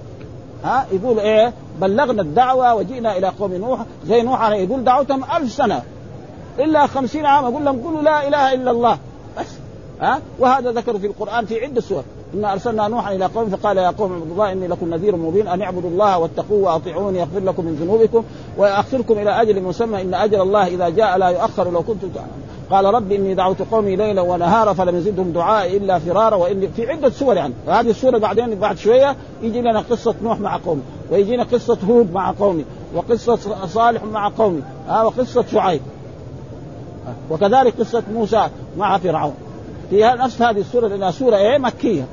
[0.63, 3.79] ها؟ يقول إيه؟ بلغنا الدعوة وجئنا إلى قوم نوح.
[4.07, 5.81] زي نوح يقول دعوتهم ألف سنة.
[6.59, 7.45] إلا خمسين عام.
[7.45, 8.97] أقول لهم قولوا لا إله إلا الله.
[9.39, 9.47] بس.
[10.01, 12.03] ها؟ وهذا ذكر في القرآن في عدة سور.
[12.33, 15.61] إنا أرسلنا نوحا إلى قوم فقال يا قوم اعبدوا الله إني لكم نذير مبين أن
[15.61, 18.23] اعبدوا الله واتقوه وأطيعوني يغفر لكم من ذنوبكم
[18.57, 22.09] ويأخركم إلى أجل مسمى إن أجل الله إذا جاء لا يؤخر لو كنتم
[22.71, 27.09] قال رب إني دعوت قومي ليلا ونهارا فلم يزدهم دعائي إلا فرارا وإني في عدة
[27.09, 27.53] سور يعني.
[27.67, 32.33] هذه السورة بعدين بعد شوية يجي لنا قصة نوح مع قومه ويجينا قصة هود مع
[32.39, 32.63] قومه
[32.95, 35.81] وقصة صالح مع قومه ها وقصة شعيب.
[37.31, 39.33] وكذلك قصة موسى مع فرعون.
[39.91, 42.05] في نفس هذه السورة لأنها سورة إيه مكية.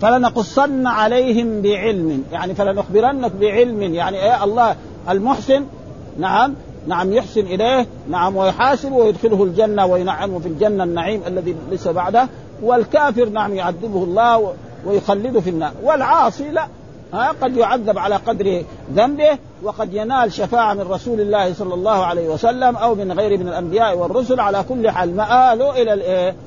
[0.00, 2.24] فلنقصن عليهم بعلم.
[2.32, 3.82] يعني فلنخبرنك بعلم.
[3.82, 4.76] يعني إيه الله
[5.08, 5.64] المحسن
[6.18, 6.54] نعم
[6.86, 12.28] نعم يحسن إليه نعم ويحاسبه ويدخله الجنة وينعمه في الجنة النعيم الذي ليس بعده.
[12.62, 14.54] والكافر نعم يعذبه الله
[14.86, 15.72] ويخلده في النار.
[15.82, 16.66] والعاصي لا.
[17.12, 18.62] ها قد يعذب على قدر
[18.94, 23.48] ذنبه وقد ينال شفاعة من رسول الله صلى الله عليه وسلم أو من غيره من
[23.48, 25.16] الأنبياء والرسل على كل حال.
[25.16, 25.94] مآله إلى؟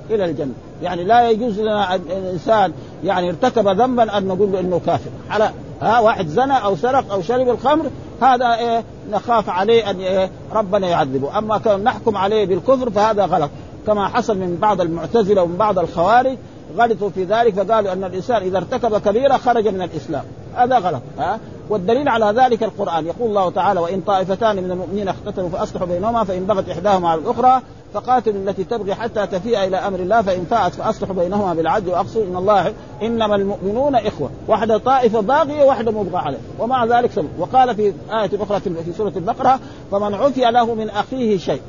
[0.10, 0.54] إلى الجنة.
[0.84, 5.10] يعني لا يجوز لنا الإنسان يعني ارتكب ذنبا أن نقول له إنه كافر.
[5.30, 7.86] على ها واحد زنى أو سرق أو شرب الخمر
[8.22, 11.38] هذا إيه نخاف عليه أن إيه ربنا يعذبه.
[11.38, 13.50] أما كان نحكم عليه بالكفر فهذا غلط.
[13.88, 16.38] كما حصل من بعض المعتزلة ومن بعض الخوارج
[16.78, 20.24] غلطوا في ذلك فقالوا أن الإنسان إذا ارتكب كبيرة خرج من الإسلام.
[20.58, 21.39] هذا غلط ها؟
[21.70, 23.06] والدليل على ذلك القرآن.
[23.06, 27.62] يقول الله تعالى وإن طائفتان من المؤمنين اقتتلوا فأصلحوا بينهما فإن بغت إحداهما على الأخرى
[27.93, 32.36] فقاتلوا التي تبغي حتى تفيء إلى أمر الله فإن فاءت فأصلحوا بينهما بالعدل واقصوا ان
[32.36, 34.30] الله إنما المؤمنون إخوة.
[34.48, 39.13] واحدة طائفة باغية واحدة مبغى عليه ومع ذلك سبب وقال في آية أخرى في سورة
[39.15, 39.60] البقرة
[39.91, 41.62] فمن عفي له من أخيه شيء.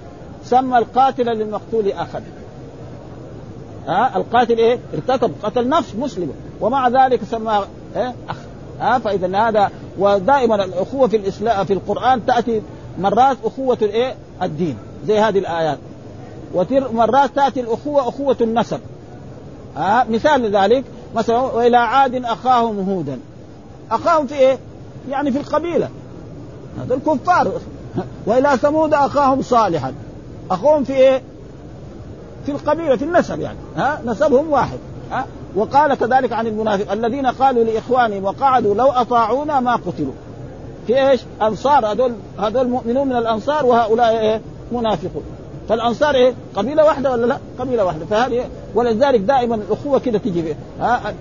[0.45, 2.23] سمى القاتل للمقتول أخا.
[3.87, 7.65] ها؟ القاتل إيه؟ ارتكب قتل نفس مسلمه ومع ذلك سماه
[7.97, 8.37] إيه؟ أخ.
[8.81, 12.63] ها فاذا هذا ودائما الأخوة في الإسلام في القرآن تأتي
[12.99, 15.79] مرات أخوة الايه الدين زي هذه الآيات.
[16.55, 18.81] ومرات تأتي الأخوة أخوة النسب.
[19.77, 23.19] ها مثال لذلك مثلا وإلى عاد أخاهم هودا.
[23.91, 24.59] أخاهم في إيه؟
[25.11, 25.89] يعني في القبيلة.
[26.81, 27.53] هذا الكفار.
[28.27, 29.93] وإلى ثمود أخاهم صالحا.
[30.51, 31.23] أخوهم في إيه؟
[32.47, 33.59] في القبيلة في النسب يعني.
[33.77, 34.79] ها نسبهم واحد.
[35.11, 40.13] ها وقال كذلك عن المنافق الذين قالوا لإخوانهم وقعدوا لو أطاعونا ما قتلوا
[40.87, 44.41] في إيش؟ أنصار هذول هذول مؤمنون من الأنصار وهؤلاء إيه؟
[44.73, 45.23] منافقون
[45.69, 50.57] فالأنصار إيه؟ قبيلة واحدة ولا لا؟ قبيلة واحدة فهذه ولذلك دائما الأخوة كده تجي فيه
[50.81, 51.15] ها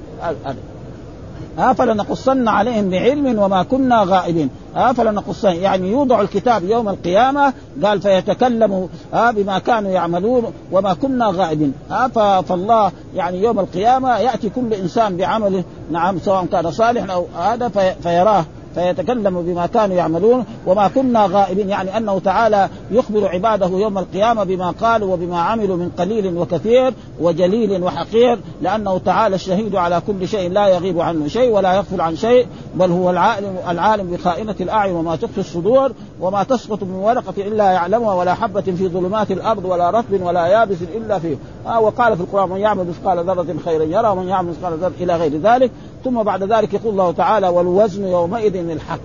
[1.57, 4.49] ها فلنقصن عليهم بعلم وما كنا غائبين.
[4.75, 11.27] ها فلنقصن يعني يوضع الكتاب يوم القيامة قال فيتكلم ها بما كانوا يعملون وما كنا
[11.27, 11.73] غائبين.
[11.89, 12.07] ها
[12.41, 18.45] فالله يعني يوم القيامة يأتي كل إنسان بعمله نعم سواء كان صالحا أو هذا فيراه.
[18.77, 24.71] فيتكلم بما كانوا يعملون وما كنا غائبين يعني أنه تعالى يخبر عباده يوم القيامة بما
[24.71, 30.67] قالوا وبما عملوا من قليل وكثير وجليل وحقير لأنه تعالى الشهيد على كل شيء لا
[30.67, 35.37] يغيب عنه شيء ولا يغفل عن شيء بل هو العالم العالم بخائنة الأعين وما تخفي
[35.37, 40.47] الصدور وما تسقط من ورقة إلا يعلمها ولا حبة في ظلمات الأرض ولا رطب ولا
[40.47, 41.35] يابس إلا فيه.
[41.67, 45.15] آه وقال في القرآن من يعمل مثقال ذرة خيرا يرى ومن يعمل مثقال ذرة إلى
[45.15, 45.71] غير ذلك.
[46.03, 48.99] ثم بعد ذلك يقول الله تعالى والوزن يومئذ الحق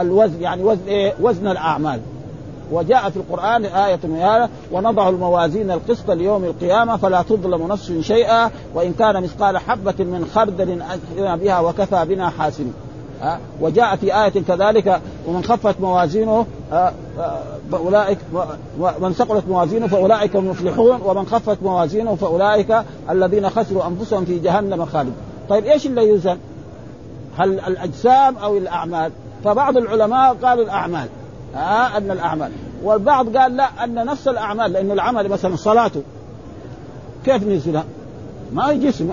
[0.00, 2.00] الوزن يعني وزن إيه؟ وزن الأعمال
[2.72, 8.92] وجاء في القرآن آية هذا ونضع الموازين القسط ليوم القيامة فلا تظلم نفس شيئا وإن
[8.92, 12.72] كان مثقال حبة من خردل أتينا بها وكفى بنا حاسبين
[13.22, 16.92] أه؟ وجاء في آية كذلك ومن خفت موازينه أه؟
[17.72, 18.18] فأولئك
[19.00, 25.12] من ثقلت موازينه فأولئك المفلحون ومن خفت موازينه فأولئك الذين خسروا أنفسهم في جهنم خالد
[25.50, 26.38] طيب إيش اللي يوزن
[27.38, 29.12] هل الأجسام أو الأعمال؟
[29.44, 31.08] فبعض العلماء قالوا الأعمال.
[31.54, 32.52] آه أن الأعمال.
[32.82, 36.02] والبعض قال لا أن نفس الأعمال لأنه العمل مثلا صلاته
[37.24, 37.84] كيف نزلها؟
[38.52, 39.12] ما هي جسم.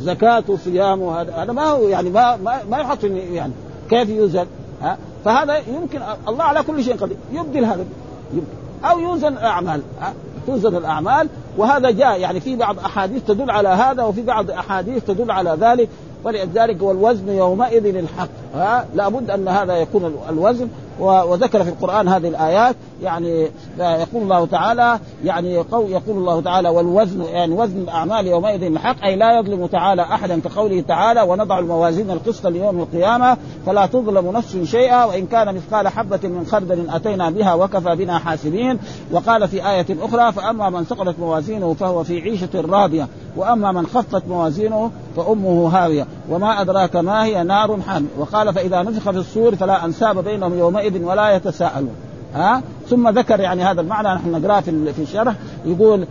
[0.00, 1.32] زكاة وصيام وهذا.
[1.32, 3.52] هذا ما هو يعني ما ما, ما يحط يعني
[3.90, 4.46] كيف يوزن؟
[4.82, 7.16] ها فهذا يمكن الله على كل شيء قدير.
[7.32, 7.84] يبدل هذا.
[8.32, 8.46] يبدل
[8.84, 9.82] أو يوزن الأعمال.
[10.00, 10.14] ها
[10.46, 15.30] توزن الأعمال وهذا جاء يعني في بعض أحاديث تدل على هذا وفي بعض أحاديث تدل
[15.30, 15.88] على ذلك.
[16.24, 18.28] ولذلك والوزن يومئذ الحق.
[18.54, 20.68] ها؟ لابد أن هذا يكون الوزن.
[21.00, 27.54] وذكر في القرآن هذه الآيات يعني يقول الله تعالى يعني يقول الله تعالى والوزن يعني
[27.54, 32.80] وزن الاعمال يومئذ الحق أي لا يظلم تعالى أحدا كقوله تعالى ونضع الموازين القسط ليوم
[32.80, 33.36] القيامة
[33.66, 38.78] فلا تظلم نفس شيئا وإن كان مثقال حبة من خردل أتينا بها وكفى بنا حاسبين.
[39.12, 44.22] وقال في آية أخرى فأما من ثقلت موازينه فهو في عيشة راضيه وأما من خفت
[44.28, 46.06] موازينه فأمه هاوية.
[46.30, 48.08] وما أدراك ما هي نار حامية.
[48.18, 51.94] وقال فإذا نفخ في الصور فلا أنساب بينهم يومئذ ولا يتساءلون.
[52.34, 55.34] ها؟ ثم ذكر يعني هذا المعنى نحن نقراه في في الشرح.
[55.64, 56.06] يقول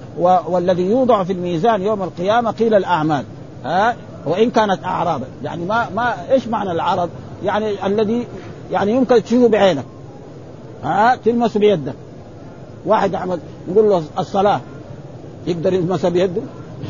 [0.48, 3.24] والذي يوضع في الميزان يوم القيامة قيل الأعمال.
[3.66, 5.26] ها؟ وإن كانت أعراضا.
[5.44, 7.10] يعني ما ما إيش معنى العرض؟
[7.44, 8.28] يعني الذي
[8.72, 9.86] يعني يمكن تشوفه بعينك
[10.84, 11.96] ها؟ تلمس بيدك
[12.86, 14.62] واحد عمل نقول له الصلاة.
[15.48, 16.42] يقدر يلمسها بيده؟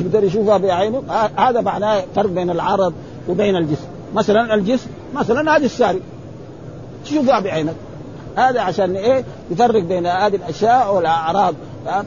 [0.01, 1.03] يقدر يشوفها بعينه.
[1.35, 2.93] هذا معناه فرق بين العرض
[3.29, 3.87] وبين الجسم.
[4.13, 6.01] مثلا الجسم مثلا هذه الساري
[7.05, 7.75] تشوفها بعينك.
[8.35, 11.53] هذا عشان إيه؟ يفرق بين هذه الأشياء والأعراض.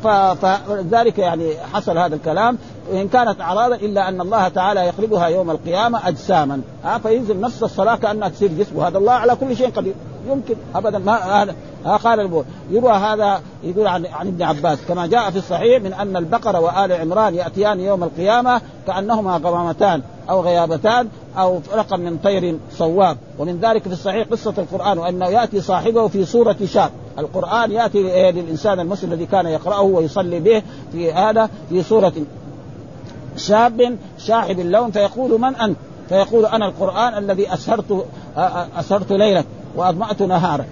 [0.05, 2.59] فلذلك يعني حصل هذا الكلام.
[2.93, 6.61] وان كانت اعراضا إلا أن الله تعالى يقلبها يوم القيامة اجساما.
[6.85, 9.95] ها فينزل نفس الصلاة كأنها تصير جسم وهذا الله على كل شيء قدير.
[10.29, 10.99] يمكن ابدا.
[10.99, 11.55] ما هذا
[11.85, 12.45] قال البول.
[12.71, 14.79] يروى هذا يقول عن عن ابن عباس.
[14.89, 20.41] كما جاء في الصحيح من أن البقرة وآل عمران يأتيان يوم القيامة كأنهما غمامتان أو
[20.41, 21.09] غيابتان
[21.39, 23.17] أو رقم من طير صواب.
[23.39, 28.81] ومن ذلك في الصحيح قصة القرآن وأنه يأتي صاحبه في صوره شاب القرآن يأتي للانسان
[28.81, 32.13] المسلم الذي كان يقرأه ويصلي به في هذا في صوره
[33.37, 34.91] شاب شاحب اللون.
[34.91, 35.77] فيقول من أنت؟
[36.09, 38.07] فيقول أنا القرآن الذي اسهرت
[38.77, 40.67] أسهرت ليلك واضمأت نهارك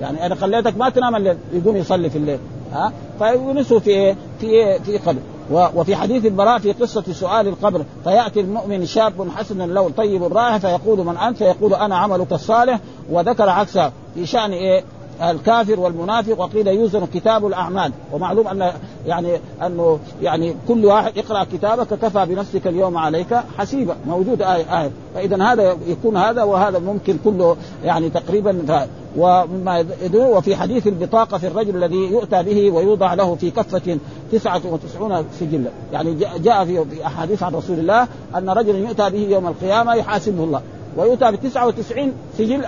[0.00, 2.38] يعني أنا خليتك ما تنام الليل يقوم يصلي في الليل.
[2.72, 5.20] ها؟ فيونسه في في في قبر.
[5.50, 10.98] وفي حديث البراء في قصة سؤال القبر فيأتي المؤمن شاب حسن اللون طيب الرائحة فيقول
[10.98, 13.92] من أنت؟ فيقول أنا عملك الصالح وذكر عكسه.
[14.14, 14.84] في شأن إيه؟
[15.22, 17.92] الكافر والمنافق وقيل يوزن كتاب الأعمال.
[18.12, 18.72] ومعلوم أن
[19.06, 23.96] يعني أنه يعني كل واحد اقرأ كتابك كفى بنفسك اليوم عليك حسيبا.
[24.06, 24.90] موجود آية آية.
[25.14, 31.46] فإذا هذا يكون هذا وهذا ممكن كله يعني تقريبا ومما يدعو وفي حديث البطاقة في
[31.46, 33.98] الرجل الذي يؤتى به ويوضع له في كفة
[34.32, 35.70] تسعة وتسعون سجلا.
[35.92, 40.62] يعني جاء في أحاديث عن رسول الله أن رجلا يؤتى به يوم القيامة يحاسبه الله.
[40.96, 42.64] ويؤتى بتسعة وتسعين سجل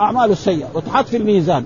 [0.00, 1.64] أعماله السيئة وتحط في الميزان.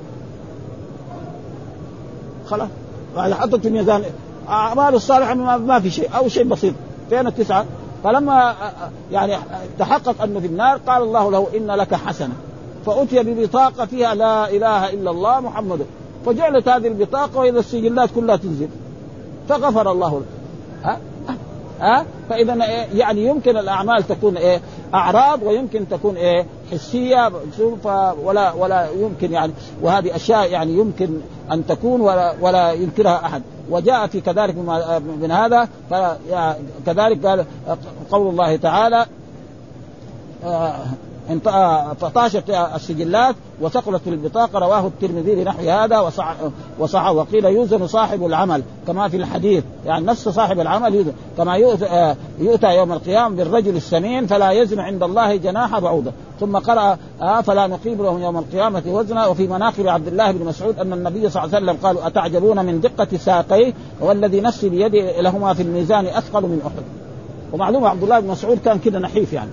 [2.51, 2.69] خلاص.
[3.17, 4.05] يعني حطت في الميزان.
[4.49, 6.75] أعماله الصالحة ما في شيء أو شيء بسيط.
[7.11, 7.65] فين التسعة.
[8.05, 8.55] فلما
[9.13, 9.37] يعني
[9.79, 12.35] تحقق أنه في النار قال الله له إن لك حسنة.
[12.87, 15.87] فأتي ببطاقة فيها لا إله إلا الله محمد.
[16.27, 18.69] فجعلت هذه البطاقة وإذا السجلات كلها تنزل.
[19.49, 20.25] فغفر الله له.
[20.85, 20.99] ها؟
[21.81, 22.55] ها؟ فإذا
[22.95, 24.61] يعني يمكن الأعمال تكون إيه؟
[24.95, 27.33] أعراض ويمكن تكون إيه؟ حسيه
[28.25, 29.53] ولا ولا يمكن يعني
[29.83, 31.09] وهذه أشياء يعني يمكن
[31.53, 33.43] أن تكون ولا ولا ينكرها أحد.
[33.71, 34.55] وجاء في كذلك
[35.21, 35.69] من هذا
[36.87, 37.45] كذلك قال
[38.11, 39.07] قول الله تعالى
[41.47, 46.37] آه، فطاشت السجلات وثقلت في البطاقة رواه الترمذي بنحو هذا وصح
[46.79, 52.15] وصح وقيل يوزن صاحب العمل كما في الحديث يعني نفس صاحب العمل يوزن كما يؤتى,
[52.39, 56.13] يؤتى يوم القيامة بالرجل السمين فلا يزن عند الله جناح بعوضة.
[56.41, 59.27] ثم قرأ آه فلا نقيم لهم يوم القيامة وزنا.
[59.27, 62.81] وفي مناقب عبد الله بن مسعود أن النبي صلى الله عليه وسلم قالوا أتعجبون من
[62.81, 66.85] دقة ساقيه والذي نفسي بيده لهما في الميزان أثقل من أحد.
[67.53, 69.51] ومعلوم عبد الله بن مسعود كان كده نحيف يعني.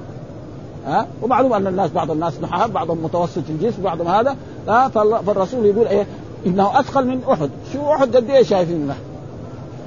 [0.88, 4.36] ها؟ ومعلوم أن الناس بعض الناس نحاف بعضهم متوسط الجسم بعضهم هذا
[4.67, 4.88] ها؟
[5.26, 6.08] فالرسول يقول إيه؟
[6.45, 7.50] إنه أثقل من أحد.
[7.73, 8.93] شو أحد قد إيه شايفين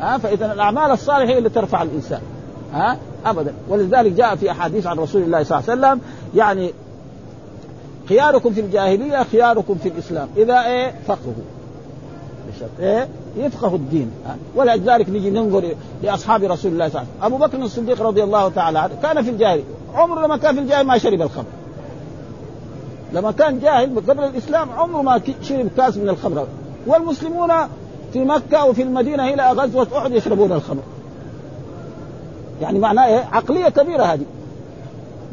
[0.01, 2.21] ها؟ فإذا الأعمال الصالحة هي اللي ترفع الإنسان
[2.73, 3.55] ها؟ ابدا.
[3.69, 6.01] ولذلك جاء في أحاديث عن رسول الله صلى الله عليه وسلم
[6.35, 6.73] يعني
[8.09, 10.29] خياركم في الجاهلية خياركم في الإسلام.
[10.37, 11.60] إذا إيه؟ فقهوا
[12.81, 14.11] إيه؟ يفقه الدين.
[14.57, 17.35] ولذلك نجي ننظر لأصحاب رسول الله صلى الله عليه وسلم.
[17.35, 19.65] أبو بكر الصديق رضي الله تعالى عنه كان في الجاهلية.
[19.95, 21.45] عمره لما كان في الجاهل ما شرب الخمر.
[23.13, 26.47] لما كان جاهل قبل الإسلام عمره ما شرب كاس من الخمر.
[26.87, 27.53] والمسلمون
[28.13, 30.83] في مكة وفي المدينة إلى غزوة أحد يشربون الخمر.
[32.63, 34.25] يعني معناه إيه؟ عقلية كبيرة هذه.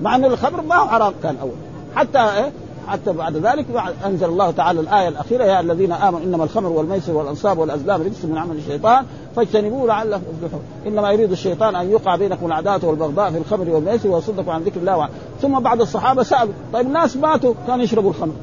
[0.01, 1.51] مع أن الخمر ما هو حرام كان أول.
[1.95, 2.51] حتى إيه؟
[2.87, 3.65] حتى بعد ذلك
[4.05, 8.37] أنزل الله تعالى الآية الأخيرة يا الذين آمنوا إنما الخمر والميسر والأنصاب والأزلام رجس من
[8.37, 10.61] عمل الشيطان فاجتنبوه لعلكم تفلحون.
[10.87, 14.97] إنما يريد الشيطان أن يوقع بينكم العداوة والبغضاء في الخمر والميسر ويصدكم عن ذكر الله
[14.97, 15.09] وعن.
[15.41, 18.33] ثم بعض الصحابة سألوا طيب الناس ماتوا كانوا يشربوا الخمر.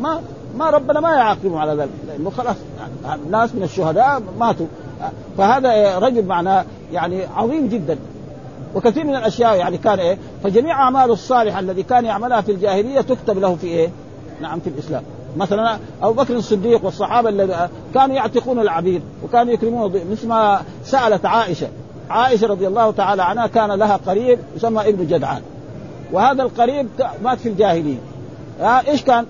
[0.00, 0.20] ما
[0.56, 1.90] ما ربنا ما يعاقبهم على ذلك.
[2.08, 2.56] لأنه خلاص
[3.04, 4.66] يعني الناس من الشهداء ماتوا.
[5.38, 7.98] فهذا رجل معناه يعني عظيم جدا.
[8.74, 13.38] وكثير من الأشياء يعني كان إيه فجميع أعماله الصالحة الذي كان يعملها في الجاهلية تكتب
[13.38, 13.90] له في إيه؟
[14.40, 15.02] نعم في الإسلام.
[15.36, 17.56] مثلا أبو بكر الصديق والصحابة الذين
[17.94, 21.68] كانوا يعتقون العبيد وكانوا يكرمون مثل ما سألت عائشة.
[22.10, 25.42] عائشة رضي الله تعالى عنها كان لها قريب يسمى ابن جدعان.
[26.12, 26.88] وهذا القريب
[27.22, 27.98] مات في الجاهلية.
[28.60, 29.26] إيش كان؟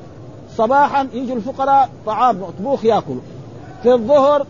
[0.57, 3.21] صباحا يجوا الفقراء طعام مطبوخ يأكلوا.
[3.83, 4.47] في الظهر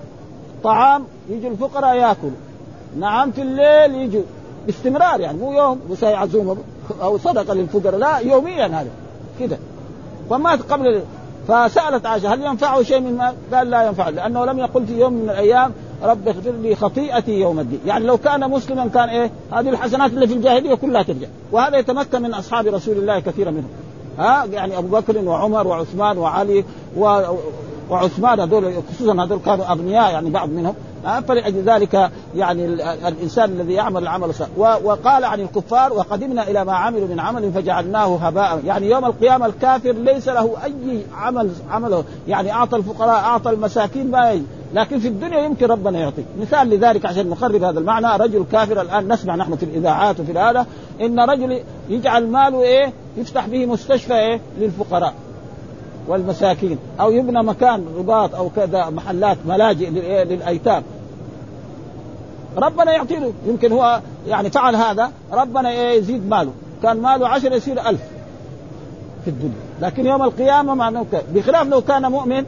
[0.65, 2.31] طعام يجوا الفقراء يأكلوا.
[2.99, 4.23] نعم في الليل يجوا.
[4.69, 6.57] باستمرار يعني مو يوم وساي عزومه
[7.03, 8.91] أو صدقة للفقراء لا يوميا هذا
[9.41, 9.59] كده
[10.31, 11.03] فمات قبل
[11.49, 15.13] فسألت عائشة هل ينفعه شيء من ما قال لا ينفع لأنه لم يقل في يوم
[15.13, 17.81] من الأيام رب اغفر لي خطيئتي يوم الدين.
[17.87, 21.27] يعني لو كان مسلما كان إيه هذه الحسنات اللي في الجاهلية كلها ترجع.
[21.53, 23.71] وهذا يتمكن من أصحاب رسول الله كثيرا منهم.
[24.19, 26.65] ها يعني أبو بكر وعمر وعثمان وعلي
[26.97, 27.21] و
[27.91, 30.75] وعثمان هذول خصوصا هذول كانوا أغنياء يعني بعض منهم.
[31.29, 32.65] فلأجل ذلك يعني
[33.09, 38.61] الإنسان الذي يعمل العمل وقال عن الكفار وقدمنا إلى ما عملوا من عمل فجعلناه هباء.
[38.67, 42.05] يعني يوم القيامة الكافر ليس له أي عمل عمله.
[42.29, 47.07] يعني أعطى الفقراء أعطى المساكين ما يجي لكن في الدنيا يمكن ربنا يعطي مثال لذلك
[47.07, 50.67] عشان نقرب هذا المعنى رجل كافر الآن نسمع نحن في الإذاعات وفي هذا
[51.01, 55.15] إن رجل يجعل ماله إيه؟ يفتح به مستشفى إيه؟ للفقراء.
[56.09, 59.91] والمساكين أو يبنى مكان رباط أو كذا محلات ملاجئ
[60.25, 60.83] للأيتام.
[62.57, 66.53] ربنا يعطيه يمكن هو يعني فعل هذا ربنا يزيد ماله.
[66.83, 68.01] كان ماله عشر يصير ألف
[69.25, 69.69] في الدنيا.
[69.81, 72.45] لكن يوم القيامة معناه بخلاف لو كان مؤمن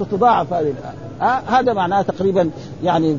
[0.00, 0.74] تتضاعف هذه
[1.22, 2.50] آه هذا معناه تقريبا
[2.84, 3.16] يعني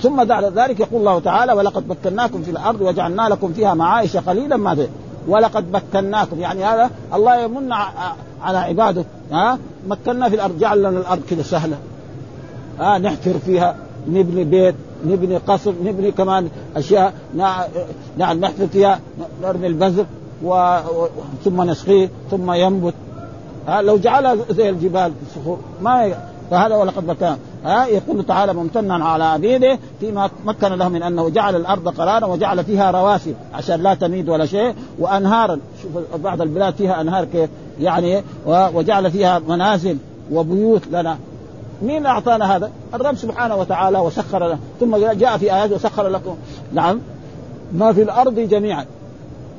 [0.00, 4.56] ثم بعد ذلك يقول الله تعالى ولقد مكناكم في الأرض وجعلنا لكم فيها معايش قليلا
[4.56, 4.88] ما ده
[5.28, 6.40] ولقد مكناكم.
[6.40, 7.72] يعني هذا الله يمن
[8.42, 9.04] على عباده.
[9.32, 9.58] ها؟
[9.88, 10.58] مكنا في الأرض.
[10.58, 11.76] جعل لنا الأرض كذا سهلة.
[12.80, 13.76] ها؟ نحفر فيها.
[14.08, 14.74] نبني بيت.
[15.06, 15.72] نبني قصر.
[15.84, 17.14] نبني كمان أشياء.
[18.16, 19.00] نعم نحفر فيها.
[19.42, 20.06] نرمي البذر
[20.44, 20.78] و...
[21.44, 22.10] ثم نسقيه.
[22.30, 22.94] ثم ينبت.
[23.68, 25.58] ها؟ لو جعلها زي الجبال الصخور.
[25.82, 26.14] ما
[26.50, 31.56] فهذا ولقد مكان ها يقول تعالى ممتنا على عبيده فيما مكن له من أنه جعل
[31.56, 33.34] الأرض قرارا وجعل فيها رواسي.
[33.54, 34.74] عشان لا تميد ولا شيء.
[34.98, 37.50] وانهارا شوف بعض البلاد فيها أنهار كيف؟
[37.80, 39.96] يعني وجعل فيها منازل
[40.32, 41.18] وبيوت لنا.
[41.82, 44.58] مين أعطانا هذا؟ الرب سبحانه وتعالى وسخر له.
[44.80, 46.36] ثم جاء في آيات وسخر لكم.
[46.72, 47.00] نعم.
[47.72, 48.84] ما في الأرض جميعا.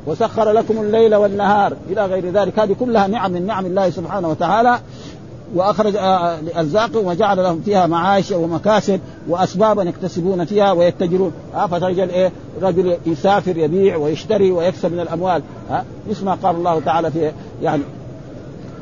[0.08, 1.74] وسخر لكم الليل والنهار.
[1.90, 2.60] إلى غير ذلك.
[2.60, 4.80] هذه كلها نعم من نعم الله سبحانه وتعالى.
[5.56, 5.96] وأخرج
[6.58, 11.32] ارزاقهم وجعل لهم فيها معايش ومكاسب واسبابا يكتسبون فيها ويتجرون.
[11.54, 15.42] ها فتجد إيه رجل يسافر يبيع ويشتري ويكسب من الأموال.
[15.70, 17.84] ها مثل ما قال الله تعالى في يعني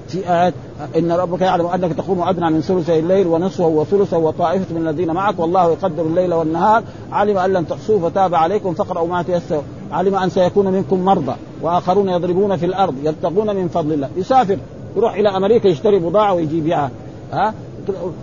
[0.07, 0.53] في آيات
[0.97, 5.39] إن ربك يعلم أنك تقوم أدنى من ثلثي الليل ونصفه وثلثه وطائفة من الذين معك
[5.39, 6.83] والله يقدر الليل والنهار.
[7.11, 9.61] علم أن لن تحصوه فتاب عليكم فاقرأوا ما تيسر.
[9.91, 14.09] علم أن سيكون منكم مرضى وآخرون يضربون في الأرض يبتغون من فضل الله.
[14.17, 14.57] يسافر.
[14.95, 16.91] يروح إلى أمريكا يشتري بضاعة ويجي يبيعها
[17.33, 17.53] ها؟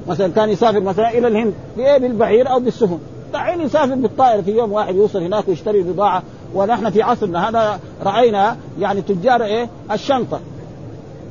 [0.08, 2.98] مثلا كان يسافر مثلا إلى الهند بإيه؟ بالبعير أو بالسفن.
[3.32, 6.22] دحين يسافر بالطائره في يوم واحد يوصل هناك ويشتري بضاعة.
[6.54, 10.40] ونحن في عصرنا هذا رأينا يعني تجار إيه؟ الشنطة.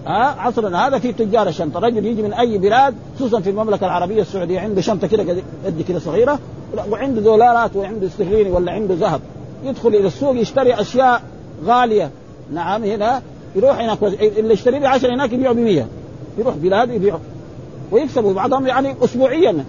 [0.06, 1.80] ها؟ عصرنا هذا في تجار الشنطة.
[1.80, 5.24] رجل يجي من أي بلاد خصوصا في المملكة العربية السعودية عنده شنطة كده
[5.66, 6.40] قد كده صغيرة
[6.90, 9.22] وعنده دولارات وعنده استرليني ولا عنده ذهب.
[9.64, 11.22] يدخل إلى السوق يشتري أشياء
[11.66, 12.10] غالية.
[12.54, 13.22] نعم هنا
[13.56, 15.86] يروح هناك اللي يشتري ب 10 هناك يبيعه ب 100
[16.38, 17.20] يروح بلاد يبيعه
[17.92, 19.66] ويكسبوا بعضهم يعني اسبوعيا.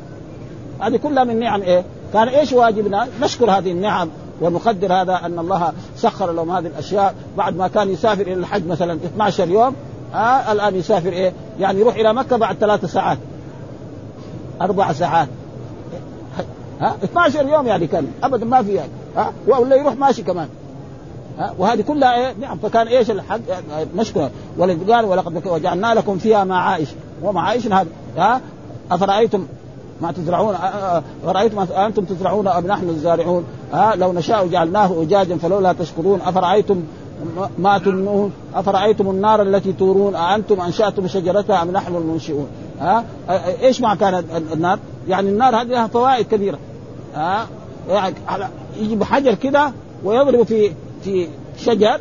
[0.80, 4.08] هذه كلها من نعم إيه؟ كان إيش واجبنا؟ نشكر هذه النعم
[4.40, 7.14] ونقدر هذا أن الله سخر لهم هذه الأشياء.
[7.36, 9.74] بعد ما كان يسافر إلى الحج مثلا 12 يوم
[10.14, 13.18] آه الآن يسافر إيه؟ يعني يروح إلى مكة بعد ثلاث ساعات.
[14.60, 15.28] أربع ساعات.
[16.80, 18.12] ها؟ 12 يوم يعني كان.
[18.22, 18.90] ابدا ما في يعني.
[19.16, 20.48] ها؟ ولا يروح ماشي كمان.
[21.38, 23.40] ها؟ وهذه كلها إيه؟ نعم فكان إيش الحق؟
[24.58, 26.88] ولذلك قال ولقد وجعلنا لكم فيها معايش.
[27.22, 27.86] ومعايش هذا.
[28.16, 28.40] ها؟
[28.90, 29.46] أفرأيتم
[30.02, 30.54] ما تزرعون؟
[31.26, 36.20] أرأيتم أنتم تزرعون أم نحن الزارعون؟ ها؟ لو نشاء جعلناه أجاجا فلولا تشكرون.
[36.20, 36.82] أفرأيتم
[37.58, 42.46] ما تنون أفرأيتم النار التي تورون؟ أأنتم أنشأتم شجرتها أم نحن المنشئون؟
[42.80, 43.04] ها؟
[43.62, 44.78] إيش معنى كانت النار؟
[45.08, 46.58] يعني النار هذه لها فوائد كبيرة.
[47.14, 47.46] ها؟
[47.88, 48.14] يعني
[48.76, 49.72] يجي بحجر كده
[50.04, 50.72] ويضرب في
[51.04, 51.28] في
[51.58, 52.00] شجر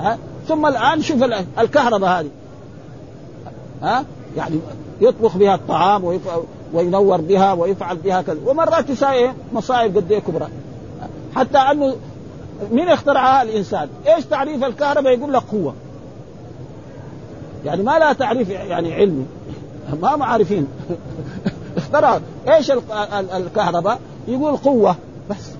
[0.00, 0.18] ها؟
[0.48, 1.22] ثم الآن شوف
[1.58, 2.30] الكهرباء هذه.
[3.82, 4.04] ها؟
[4.36, 4.56] يعني
[5.00, 6.18] يطبخ بها الطعام
[6.72, 8.38] وينور بها ويفعل بها كذا.
[8.46, 10.48] ومرات تساوي مصائب قد إيه كبرى.
[11.36, 11.96] حتى أنه
[12.72, 15.74] مين اخترعها الإنسان؟ إيش تعريف الكهرباء؟ يقول لك قوة.
[17.64, 19.26] يعني ما لها تعريف يعني علمي.
[20.02, 20.66] ما معارفين
[21.76, 22.70] اخترع إيش
[23.36, 24.96] الكهرباء؟ يقول قوة
[25.30, 25.50] بس.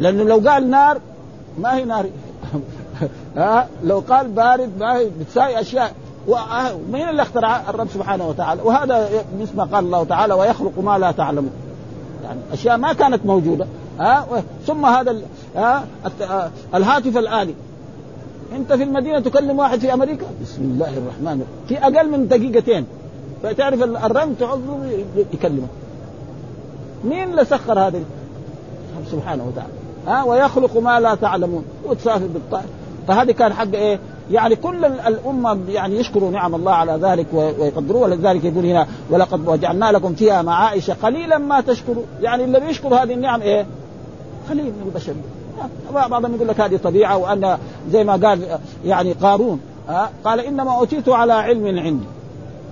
[0.00, 0.98] لأنه لو قال نار
[1.58, 2.06] ما هي نار.
[3.36, 5.94] ها لو قال بارد ما هي بتساوي أشياء.
[6.28, 9.08] ومين اللي اخترع الرب سبحانه وتعالى؟ وهذا
[9.40, 11.50] مثل ما قال الله تعالى ويخلق ما لا تعلمون.
[12.24, 13.66] يعني أشياء ما كانت موجودة.
[14.00, 14.26] ها
[14.66, 15.16] ثم هذا
[15.56, 15.84] ها
[16.74, 17.54] الهاتف الآلي.
[18.56, 21.46] أنت في المدينة تكلم واحد في أمريكا؟ بسم الله الرحمن الرحيم.
[21.68, 22.86] في أقل من دقيقتين.
[23.42, 24.78] فتعرف الرنج تعظه
[25.32, 25.68] يكلمك.
[27.04, 28.00] مين اللي سخر هذا
[29.10, 29.85] سبحانه وتعالى.
[30.06, 32.66] ها ويخلق ما لا تعلمون وتسافر بالطائر.
[33.08, 33.98] فهذه كان حق إيه؟
[34.30, 39.92] يعني كل الأمة يعني يشكروا نعم الله على ذلك ويقدروه ولذلك يقول هنا ولقد وجعلنا
[39.92, 42.02] لكم فيها معائش قليلا ما تشكروا.
[42.20, 43.66] يعني اللي بيشكر هذه النعم إيه؟
[44.50, 45.14] قليل من البشر
[46.08, 47.58] بعضهم يقول لك هذه طبيعة وأن
[47.90, 49.60] زي ما قال يعني قارون
[50.24, 52.06] قال إنما أوتيت على علم عندي.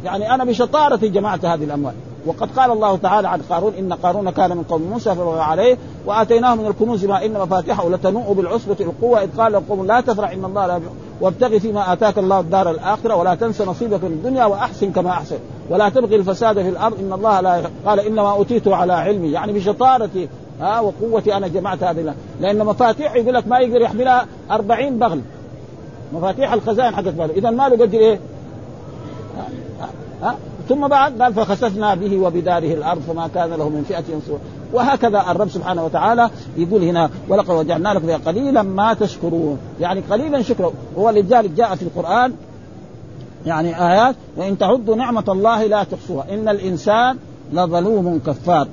[0.05, 1.95] يعني أنا بشطارتي جمعت هذه الأموال.
[2.27, 6.55] وقد قال الله تعالى عن قارون إن قارون كان من قوم موسى فبغى عليه وآتيناه
[6.55, 9.23] من الكنوز ما إن مفاتحه لتنوء بالعصبة القوة.
[9.23, 10.81] إذ قال لقوم لا تفرح إن الله لا
[11.21, 15.39] وابتغ فيما آتاك الله الدار الآخرة ولا تنس نصيبك من الدنيا وأحسن كما أحسن.
[15.71, 16.99] ولا تبغي الفساد في الأرض.
[16.99, 19.33] إن الله لا قال إنما أوتيت على علمي.
[19.33, 20.29] يعني بشطارتي
[20.61, 25.21] ها وقوتي أنا جمعت هذه لأن مفاتيح يقول لك ما يقدر يحملها أربعين بغل.
[26.13, 27.35] مفاتيح الخزائن حقت ماله.
[27.35, 28.21] اذا ماله قد إيه؟
[30.23, 30.37] ها,
[30.69, 34.39] ثم بعد قال فخسفنا به وبداره الأرض فما كان له من فئة ينصر
[34.73, 39.59] وهكذا الرب سبحانه وتعالى يقول هنا ولقد وجعلنا لكم قليلا ما تشكرون.
[39.81, 40.71] يعني قليلا شكرا.
[40.97, 42.33] ولذلك جاء في القرآن
[43.47, 46.27] يعني آيات وإن تعدوا نعمة الله لا تحصوها.
[46.35, 47.17] إن الإنسان
[47.53, 48.69] لظلوم كفار.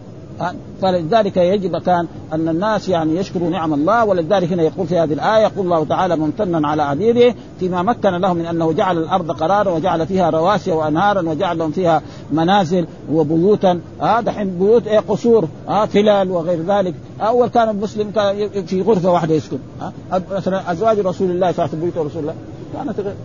[0.82, 5.44] فلذلك يجب كان أن الناس يعني يشكروا نعم الله ولذلك هنا يقول في هذه الآية
[5.44, 10.08] يقول الله تعالى ممتنا على عبيده فيما مكن لهم من أنه جعل الأرض قرارا وجعل
[10.08, 13.80] فيها رواسي وأنهارا وجعل لهم فيها منازل وبيوتا.
[14.02, 15.48] هذا آه دحين بيوت إيه؟ قصور.
[15.68, 16.94] آه فلال وغير ذلك.
[17.22, 19.60] أول كان المسلم كان في غرفة واحدة يسكن.
[19.82, 22.36] آه مثلا أزواج رسول الله صلى الله عليه وسلم رسول الله.
[22.74, 23.16] كانت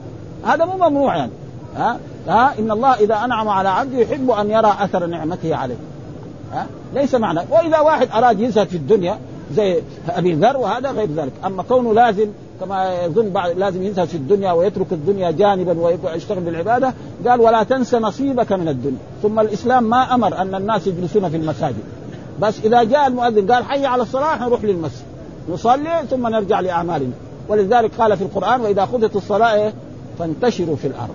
[0.44, 1.32] هذا مو ممنوع يعني.
[1.76, 1.98] ها
[2.28, 5.76] آه آه إن الله إذا أنعم على عبده يحب أن يرى أثر نعمته عليه.
[6.52, 7.40] ها؟ ليس معنى.
[7.50, 9.18] وإذا واحد أراد يزهد في الدنيا
[9.54, 11.32] زي أبي ذر وهذا غير ذلك.
[11.44, 12.28] أما كونه لازم
[12.60, 16.94] كما يظن بعض لازم يزهد في الدنيا ويترك الدنيا جانبا ويشتغل بالعبادة
[17.26, 18.98] قال ولا تنس نصيبك من الدنيا.
[19.22, 21.84] ثم الإسلام ما أمر أن الناس يجلسون في المساجد.
[22.40, 25.04] بس إذا جاء المؤذن قال حي على الصلاة نروح للمسجد.
[25.52, 27.12] نصلي ثم نرجع لأعمالنا.
[27.48, 29.72] ولذلك قال في القرآن وإذا قضت الصلاة
[30.18, 31.14] فانتشروا في الأرض.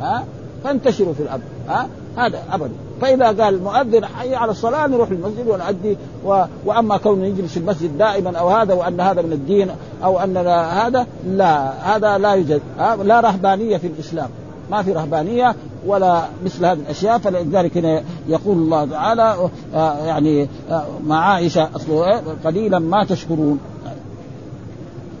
[0.00, 0.24] ها؟
[0.64, 1.42] فانتشروا في الأرض.
[1.68, 2.72] ها؟ هذا أبدا.
[3.00, 6.44] فإذا قال المؤذن حي على الصلاة نروح المسجد ونؤدي و...
[6.64, 9.70] وأما كون يجلس في المسجد دائما أو هذا وأن هذا من الدين
[10.04, 12.60] أو أن هذا لا هذا لا يوجد
[13.02, 14.28] لا رهبانية في الإسلام.
[14.70, 15.54] ما في رهبانية
[15.86, 17.18] ولا مثل هذه الأشياء.
[17.18, 19.36] فلذلك هنا يقول الله تعالى
[19.74, 23.58] آه، يعني آه، مع عائشة اصله قليلا ما تشكرون.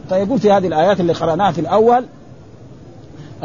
[0.08, 2.04] فيقول في هذه الآيات اللي قرأناها في الأول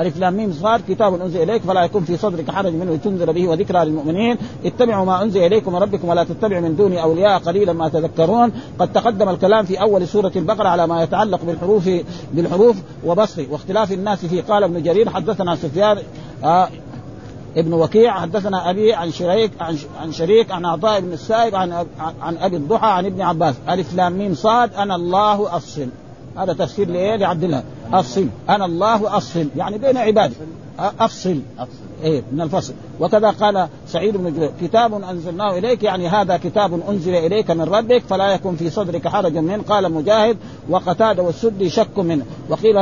[0.01, 3.47] ألف لام ميم صاد كتاب أنزل إليك فلا يكون في صدرك حرج منه تنذر به
[3.47, 4.37] وذكرى للمؤمنين.
[4.65, 8.51] اتبعوا ما أنزل إليكم من ربكم ولا تتبعوا من دون أولياء قليلا ما تذكرون.
[8.79, 11.89] قد تقدم الكلام في أول سورة البقرة على ما يتعلق بالحروف
[12.33, 12.75] بالحروف
[13.05, 13.39] وبسط.
[13.49, 15.97] واختلاف الناس فيه قال ابن جرير حدثنا سفيان
[16.43, 16.69] آه
[17.57, 21.85] ابن وكيع حدثنا أبي عن شريك عن عن شريك عن عطاء بن السائب عن
[22.21, 23.55] عن أبي الضحى عن ابن عباس.
[23.69, 25.87] ألف لام ميم صاد أنا الله أفصل.
[26.37, 27.63] هذا تفسير لإيه؟ لعبد الله.
[27.93, 28.27] أفصل.
[28.49, 29.47] أنا الله أفصل.
[29.57, 30.33] يعني بين عبادي.
[30.79, 31.39] أفصل.
[32.03, 32.73] إيه من الفصل.
[32.99, 34.51] وكذا قال سعيد بن جبير.
[34.61, 39.37] كتاب أنزلناه إليك يعني هذا كتاب أنزل إليك من ربك فلا يكن في صدرك حرج
[39.37, 39.63] منه.
[39.63, 40.37] قال مجاهد
[40.69, 42.25] وقتاد والسدي شك منه.
[42.49, 42.75] وقيل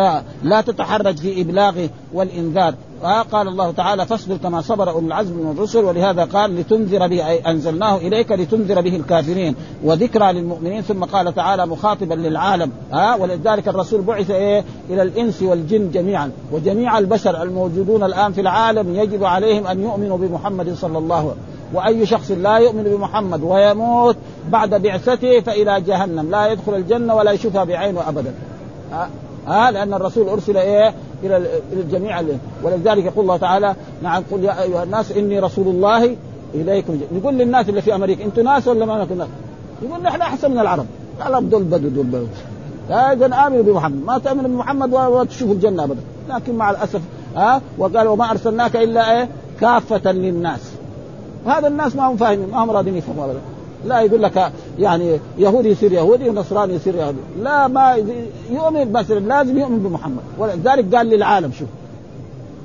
[0.44, 2.74] لا تتحرج في ابلاغه والإنذار.
[3.04, 7.40] قال الله تعالى فاصبر كما صبر أولو العزم من الرسل ولهذا قال لتنذر به أي
[7.40, 14.02] أنزلناه إليك لتنذر به الكافرين وذكرى للمؤمنين ثم قال تعالى مخاطبا للعالم ها؟ ولذلك الرسول
[14.02, 19.82] بعث إيه؟ إلى الإنس والجن جميعا وجميع البشر الموجودون الآن في العالم يجب عليهم أن
[19.82, 21.44] يؤمنوا بمحمد صلى الله عليه وسلم.
[21.74, 24.18] وأي شخص لا يؤمن بمحمد ويموت
[24.50, 28.34] بعد بعثته فإلى جهنم لا يدخل الجنة ولا يشوفها بعينه ابدا.
[29.48, 32.22] ها لأن الرسول أرسل إيه؟ إلى إلى الجميع
[32.64, 36.16] ولذلك يقول الله تعالى نعم قل يا أيها الناس إني رسول الله
[36.56, 37.00] إليكم.
[37.12, 39.28] يقول للناس اللي في أمريكا أنتم ناس ولا ما ناس؟
[39.82, 40.86] يقول نحن أحسن من العرب.
[41.28, 42.26] العرب دول بدو دول بدو.
[42.90, 44.06] اذا آمنوا بمحمد.
[44.06, 46.02] ما تامن بمحمد وتشوفوا الجنة ابدا.
[46.30, 47.02] لكن مع الأسف
[47.36, 49.30] ها وقال وما أرسلناك إلا إيه؟
[49.62, 50.72] كافة للناس.
[51.46, 53.40] وهذا الناس ما هم فاهمين ما هم راضين يفهموا ابدا.
[53.86, 57.18] لا يقول لك يعني يهودي يصير يهودي ونصراني يصير يهودي.
[57.42, 57.96] لا ما
[58.52, 60.22] يؤمن بس لازم يؤمن بمحمد.
[60.38, 61.68] ولذلك قال للعالم شوف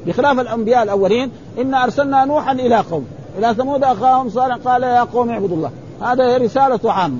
[0.07, 3.07] بخلاف الأنبياء الأولين انا أرسلنا نوحا إلى قوم.
[3.39, 5.71] إلى ثمود أخاهم صالح قال يا قوم اعبدوا الله.
[6.03, 7.19] هذا رسالته عامة.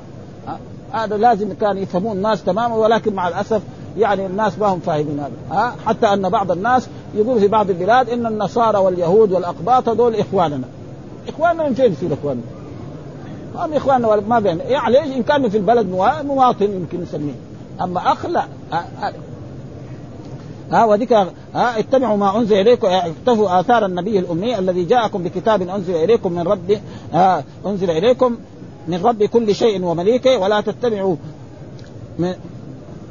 [0.93, 3.63] هذا لازم كان يفهمون الناس تماما ولكن مع الأسف
[3.99, 5.59] يعني الناس ما هم فاهمين هذا.
[5.59, 10.65] ها؟ حتى أن بعض الناس يقول في بعض البلاد إن النصارى واليهود والأقباط هذول إخواننا.
[11.29, 12.43] إخواننا من فين يصير إخواننا؟
[13.55, 14.61] هم إخواننا ما بين.
[14.61, 15.87] يعني إيش؟ إن كان في البلد
[16.25, 17.35] مواطن يمكن نسميه.
[17.81, 18.45] أما أخ لا.
[20.71, 22.87] ها وذكر ها اتبعوا ما أنزل إليكم.
[22.87, 26.79] اكتفوا آثار النبي الأمي الذي جاءكم بكتاب أنزل إليكم من رب
[27.67, 28.37] أنزل إليكم
[28.89, 31.17] من رب كل شيء ومليكه ولا تتبعوا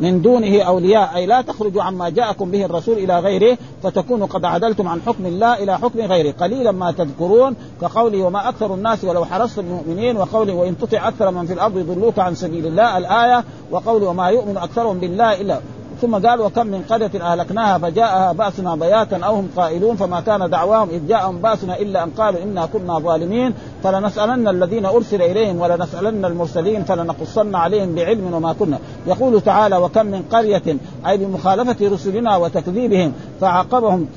[0.01, 4.87] من دونه أولياء أي لا تخرجوا عما جاءكم به الرسول إلى غيره فتكونوا قد عدلتم
[4.87, 6.31] عن حكم الله إلى حكم غيره.
[6.31, 11.45] قليلا ما تذكرون كقوله وما أكثر الناس ولو حرصت المؤمنين وقوله وإن تطع أكثر من
[11.45, 15.59] في الأرض يضلوك عن سبيل الله الآية وقوله وما يؤمن أكثرهم بالله إلا
[16.03, 20.89] ثم قال وكم من قرية أهلكناها فجاءها بأسنا بياتا أو هم قائلون فما كان دعواهم
[20.89, 26.83] إذ جاءهم بأسنا إلا أن قالوا إنا كنا ظالمين فلنسألن الذين أرسل إليهم ولنسألن المرسلين
[26.83, 28.79] فلنقصن عليهم بعلم وما كنا.
[29.07, 30.77] يقول تعالى وكم من قرية
[31.07, 34.07] أي بمخالفة رسلنا وتكذيبهم فعاقبهم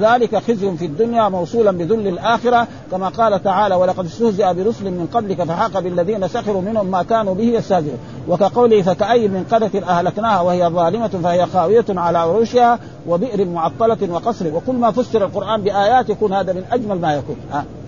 [0.00, 5.42] ذلك خزي في الدنيا موصولا بذل الآخرة كما قال تعالى ولقد استهزئ برسل من قبلك
[5.42, 7.98] فحاق بالذين سخروا منهم ما كانوا به يستهزئون.
[8.28, 12.78] وكقوله فكأي من قرية أهلكناها وهي ظالمة فهي خاوية على عروشها
[13.08, 14.54] وبئر معطلة وقصر.
[14.54, 17.36] وكل ما فسر القرآن بآيات يكون هذا من أجمل ما يكون.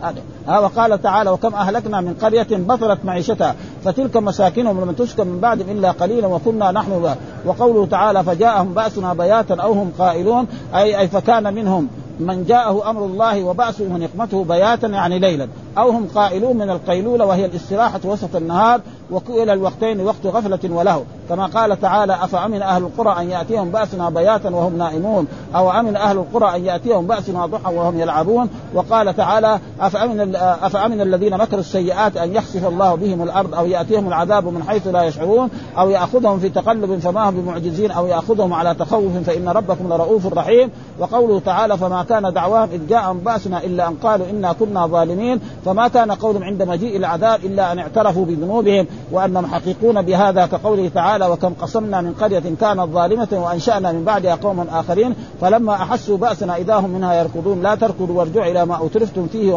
[0.03, 0.21] هذا.
[0.49, 3.55] ها وقال تعالى وكم أهلكنا من قرية بطلت معيشتها
[3.85, 9.55] فتلك مساكنهم لم تسكن من بعدهم إلا قليلا وكنا نحن وقوله تعالى فجاءهم بأسنا بياتا
[9.55, 10.47] أو هم قائلون.
[10.75, 11.89] أي أي فكان منهم
[12.21, 15.49] من جاءه أمر الله وبأسه ونقمته بياتا يعني ليلا.
[15.79, 21.05] أو هم قائلون من القيلولة وهي الاستراحة وسط النهار وكلا الوقتين وقت غفلة وله.
[21.29, 26.17] كما قال تعالى أفأمن أهل القرى أن يأتيهم بأسنا بياتا وهم نائمون؟ أو أمن أهل
[26.19, 32.35] القرى أن يأتيهم بأسنا ضحى وهم يلعبون؟ وقال تعالى أفأمن أفأمن الذين مكروا السيئات أن
[32.35, 36.99] يخسف الله بهم الأرض أو يأتيهم العذاب من حيث لا يشعرون؟ أو يأخذهم في تقلب
[36.99, 40.71] فما هم بمعجزين؟ أو يأخذهم على تخوف فإن ربكم لرؤوف رحيم.
[40.99, 45.41] وقوله تعالى فما كان دعواهم إذ جاءهم بأسنا إلا أن قالوا إنا كنا ظالمين.
[45.67, 51.27] فما كان قولهم عند مجيء العذاب إلا أن اعترفوا بذنوبهم وأنهم حقيقون بهذا كقوله تعالى
[51.27, 56.75] وكم قصمنا من قرية كانت ظالمة وأنشأنا من بعدها قوما آخرين فلما أحسوا بأسنا إذا
[56.75, 59.53] هم منها يركضون لا تركضوا وارجعوا إلى ما أترفتم فيه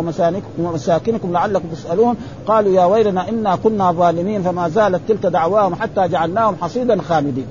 [0.60, 2.16] ومساكنكم لعلكم تسألون.
[2.48, 7.46] قالوا يا ويلنا إنا كنا ظالمين فما زالت تلك دعواهم حتى جعلناهم حصيدا خامدين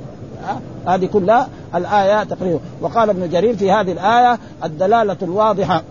[0.86, 2.60] هذه كلها الآية تقريبا.
[2.80, 5.82] وقال ابن جرير في هذه الآية الدلالة الواضحة.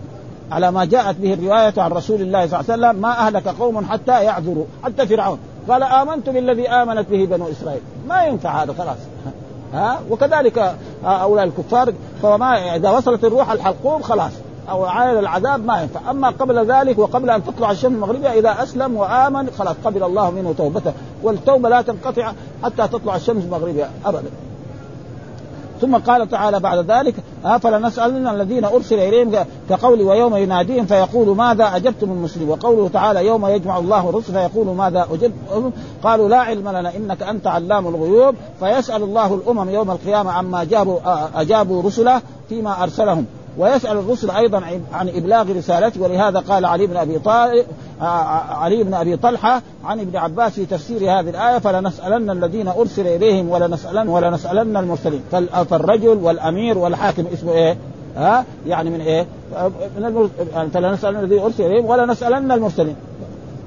[0.52, 3.84] على ما جاءت به الرواية عن رسول الله صلى الله عليه وسلم ما أهلك قوم
[3.84, 5.38] حتى يعذروا حتى فرعون.
[5.68, 7.80] قال امنت بالذي آمنت به بنو إسرائيل.
[8.08, 8.96] ما ينفع هذا خلاص.
[9.74, 10.74] ها؟ وكذلك
[11.04, 11.92] هؤلاء الكفار
[12.22, 14.32] فما إذا وصلت الروح الحلقوم خلاص.
[14.70, 16.10] أو عائل العذاب ما ينفع.
[16.10, 20.54] أما قبل ذلك وقبل أن تطلع الشمس المغربية إذا أسلم وآمن خلاص قبل الله منه
[20.58, 20.92] توبته.
[21.22, 22.32] والتوبة لا تنقطع
[22.64, 24.30] حتى تطلع الشمس المغربية ابدا.
[25.80, 27.14] ثم قال تعالى بعد ذلك
[27.60, 33.78] فلنسألن الذين أرسل إليهم كقول ويوم يناديهم فيقول ماذا أجبتم المسلمين وقوله تعالى يوم يجمع
[33.78, 35.70] الله الرسل فيقول ماذا أجبتم
[36.02, 40.98] قالوا لا علم لنا إنك أنت علام الغيوب فيسأل الله الأمم يوم القيامة عما أجابوا
[41.34, 43.26] أجابوا رسله فيما أرسلهم
[43.58, 47.66] ويسأل الرسل أيضا عن إبلاغ رسالته ولهذا قال علي بن أبي طالب
[48.50, 53.48] علي بن أبي طلحة عن ابن عباس في تفسير هذه الآية فلنسألن الذين أرسل إليهم
[53.48, 55.22] ولنسألن ولنسألن المرسلين
[55.70, 57.76] فالرجل والأمير والحاكم اسمه إيه؟
[58.16, 59.26] ها يعني من إيه؟
[59.98, 60.30] من المر...
[60.54, 62.96] يعني فلنسألن الذين أرسل إليهم ولنسألن المرسلين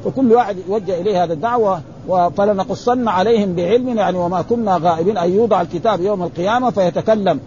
[0.06, 1.82] فكل واحد يوجه إليه هذا الدعوة
[2.38, 7.40] فلنقصن عليهم بعلم يعني وما كنا غائبين أن يوضع الكتاب يوم القيامة فيتكلم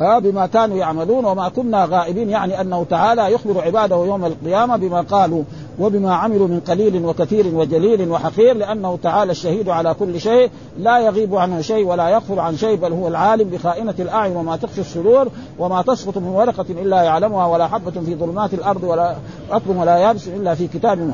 [0.00, 5.00] ها بما كانوا يعملون وما كنا غائبين يعني أنه تعالى يخبر عباده يوم القيامة بما
[5.00, 5.42] قالوا
[5.78, 11.34] وبما عملوا من قليل وكثير وجليل وحقير لأنه تعالى الشهيد على كل شيء لا يغيب
[11.34, 15.28] عنه شيء ولا يغفر عن شيء بل هو العالم بخائنة الأعين وما تخفي الصدور
[15.58, 19.16] وما تسقط من ورقة إلا يعلمها ولا حبة في ظلمات الأرض ولا
[19.50, 21.10] رطب ولا يابس إلا في كتاب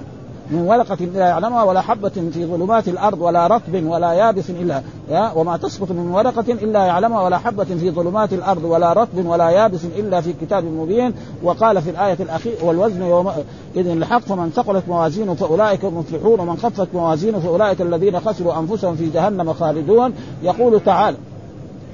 [0.50, 4.82] من ورقة لا يعلمها ولا حبة في ظلمات الأرض ولا رطب ولا يابس إلا
[5.34, 9.84] وما تسقط من ورقة إلا يعلمها ولا حبة في ظلمات الأرض ولا رطب ولا يابس
[9.84, 11.14] إلا في كتاب مبين.
[11.42, 13.44] وقال في الآية الأخيرة والوزن يومئذ
[13.76, 19.52] الحق فمن ثقلت موازينه فأولئك المفلحون ومن خفت موازينه فأولئك الذين خسروا أنفسهم في جهنم
[19.52, 20.12] خالدون.
[20.42, 21.16] يقول تعالى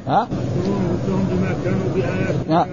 [0.07, 0.29] ها؟
[1.31, 2.67] بما كانوا بآياتنا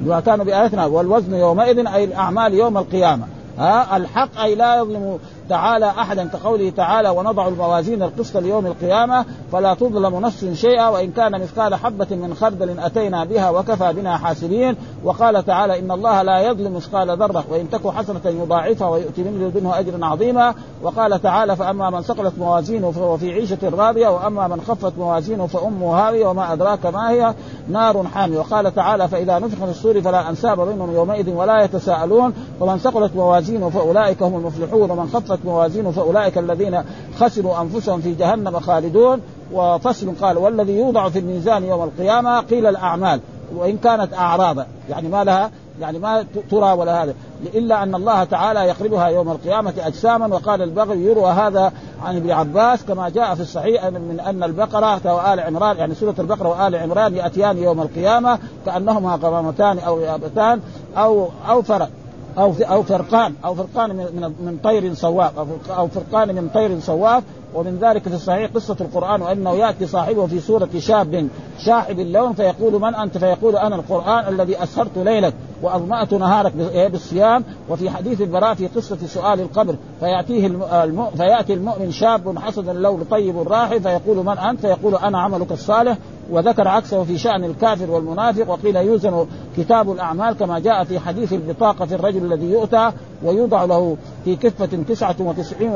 [0.00, 0.86] بما كانوا بآياتنا.
[0.86, 3.26] والوزن يومئذ أي الأعمال يوم القيامة.
[3.58, 5.18] ها؟ الحق أي لا يظلم
[5.48, 11.40] تعالى أحدا كقوله تعالى ونضع الموازين القسط ليوم القيامة فلا تظلم نفس شيئا وإن كان
[11.42, 16.74] مثقال حبة من خردل أتينا بها وكفى بنا حاسبين وقال تعالى إن الله لا يظلم
[16.74, 22.02] مثقال ذرة وإن تك حسنة يضاعفها ويؤتي من لدنه أجرا عظيما وقال تعالى فأما من
[22.02, 27.10] ثقلت موازينه فهو في عيشة راضية وأما من خفت موازينه فأمه هاوية وما أدراك ما
[27.10, 27.34] هي
[27.68, 32.78] نار حامية وقال تعالى فإذا نفخ في الصور فلا أنساب بينهم يومئذ ولا يتساءلون ومن
[32.78, 36.82] ثقلت موازينه فأولئك هم المفلحون ومن خفت خفت موازينه فأولئك الذين
[37.20, 39.20] خسروا أنفسهم في جهنم خالدون.
[39.52, 43.20] وفصل قال والذي يوضع في الميزان يوم القيامة قيل الأعمال
[43.56, 47.14] وإن كانت اعراضا يعني ما لها يعني ما ترى ولا هذا.
[47.54, 50.26] إلا أن الله تعالى يقربها يوم القيامة أجساما.
[50.26, 51.72] وقال البغي يروى هذا
[52.04, 56.48] عن ابن عباس كما جاء في الصحيح من أن البقرة وال عمران يعني سورة البقرة
[56.48, 60.60] وآل عمران يأتيان يوم القيامة كأنهما غمامتان أو يابتان
[60.96, 61.90] أو أو فرق.
[62.38, 65.32] أو أو فرقان أو فرقان من من طير صواف
[65.70, 67.22] أو فرقان من طير صواف
[67.54, 71.28] ومن ذلك في الصحيح قصة القرآن وأنه يأتي صاحبه في سورة شاب
[71.58, 77.44] شاحب اللون فيقول من أنت؟ فيقول أنا القرآن الذي أسهرت ليلك وأظمأت نهارك إيه، بالصيام.
[77.68, 81.06] وفي حديث البراء في قصة سؤال القبر فيأتيه الم...
[81.16, 85.96] فيأتي المؤمن شاب حسن اللون طيب راحي فيقول من أنت؟ فيقول أنا عملك الصالح.
[86.30, 89.26] وذكر عكسه في شأن الكافر والمنافق وقيل يوزن
[89.56, 92.92] كتاب الأعمال كما جاء في حديث البطاقة في الرجل الذي يؤتى
[93.22, 95.72] ويوضع له في كفة تسعة وتسعين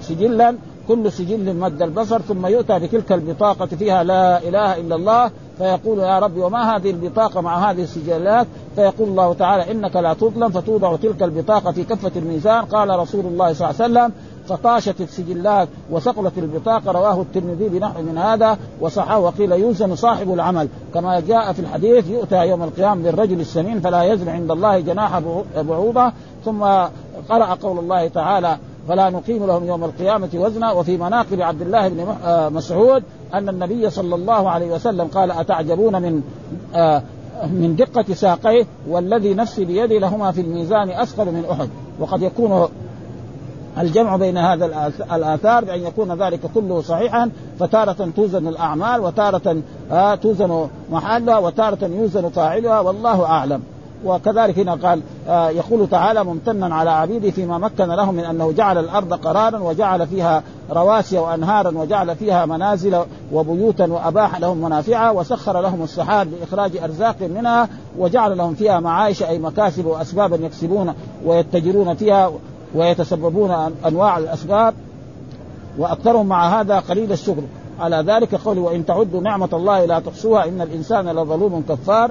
[0.00, 0.56] سجلا.
[0.88, 6.18] كل سجل مد البصر ثم يؤتى بتلك البطاقة فيها لا إله إلا الله فيقول يا
[6.18, 11.22] رب وما هذه البطاقة مع هذه السجلات؟ فيقول الله تعالى إنك لا تظلم فتوضع تلك
[11.22, 12.64] البطاقة في كفة الميزان.
[12.64, 14.12] قال رسول الله صلى الله عليه وسلم
[14.46, 16.92] فطاشت السجلات وثقلت البطاقة.
[16.92, 20.68] رواه الترمذي بنحو من هذا وصححه وقيل يوزن صاحب العمل.
[20.94, 25.18] كما جاء في الحديث يؤتى يوم القيامة بالرجل السمين فلا يزن عند الله جناح
[25.56, 26.12] بعوضة.
[26.44, 26.62] ثم
[27.28, 28.58] قرأ قول الله تعالى
[28.88, 30.72] فلا نقيم لهم يوم القيامة وزنا.
[30.72, 33.02] وفي مناقب عبد الله بن آه، مسعود
[33.34, 36.22] أن النبي صلى الله عليه وسلم قال أتعجبون من
[36.74, 37.02] آه،
[37.46, 41.68] من دقة ساقيه والذي نفسي بيدي لهما في الميزان أثقل من أحد.
[42.00, 42.68] وقد يكون
[43.78, 49.56] الجمع بين هذا الآثار بأن يكون ذلك كله صحيحا فتارة توزن الأعمال وتارة
[49.92, 53.62] آه، توزن محلها وتارة يوزن فاعلها والله أعلم.
[54.04, 58.78] وكذلك هنا قال آه يقول تعالى ممتنا على عبيده فيما مكن لهم من أنه جعل
[58.78, 65.82] الأرض قرارا وجعل فيها رواسي وأنهارا وجعل فيها منازل وبيوتا وأباح لهم منافعا وسخر لهم
[65.82, 70.94] السحاب لإخراج أرزاق منها وجعل لهم فيها معايش أي مكاسب وأسبابا يكسبون
[71.26, 72.32] ويتجرون فيها
[72.74, 74.74] ويتسببون أنواع الأسباب.
[75.78, 77.42] وأكثرهم مع هذا قليل الشكر.
[77.80, 82.10] على ذلك قول وإن تعدوا نعمة الله لا تحصوها إن الإنسان لظلوم كفار.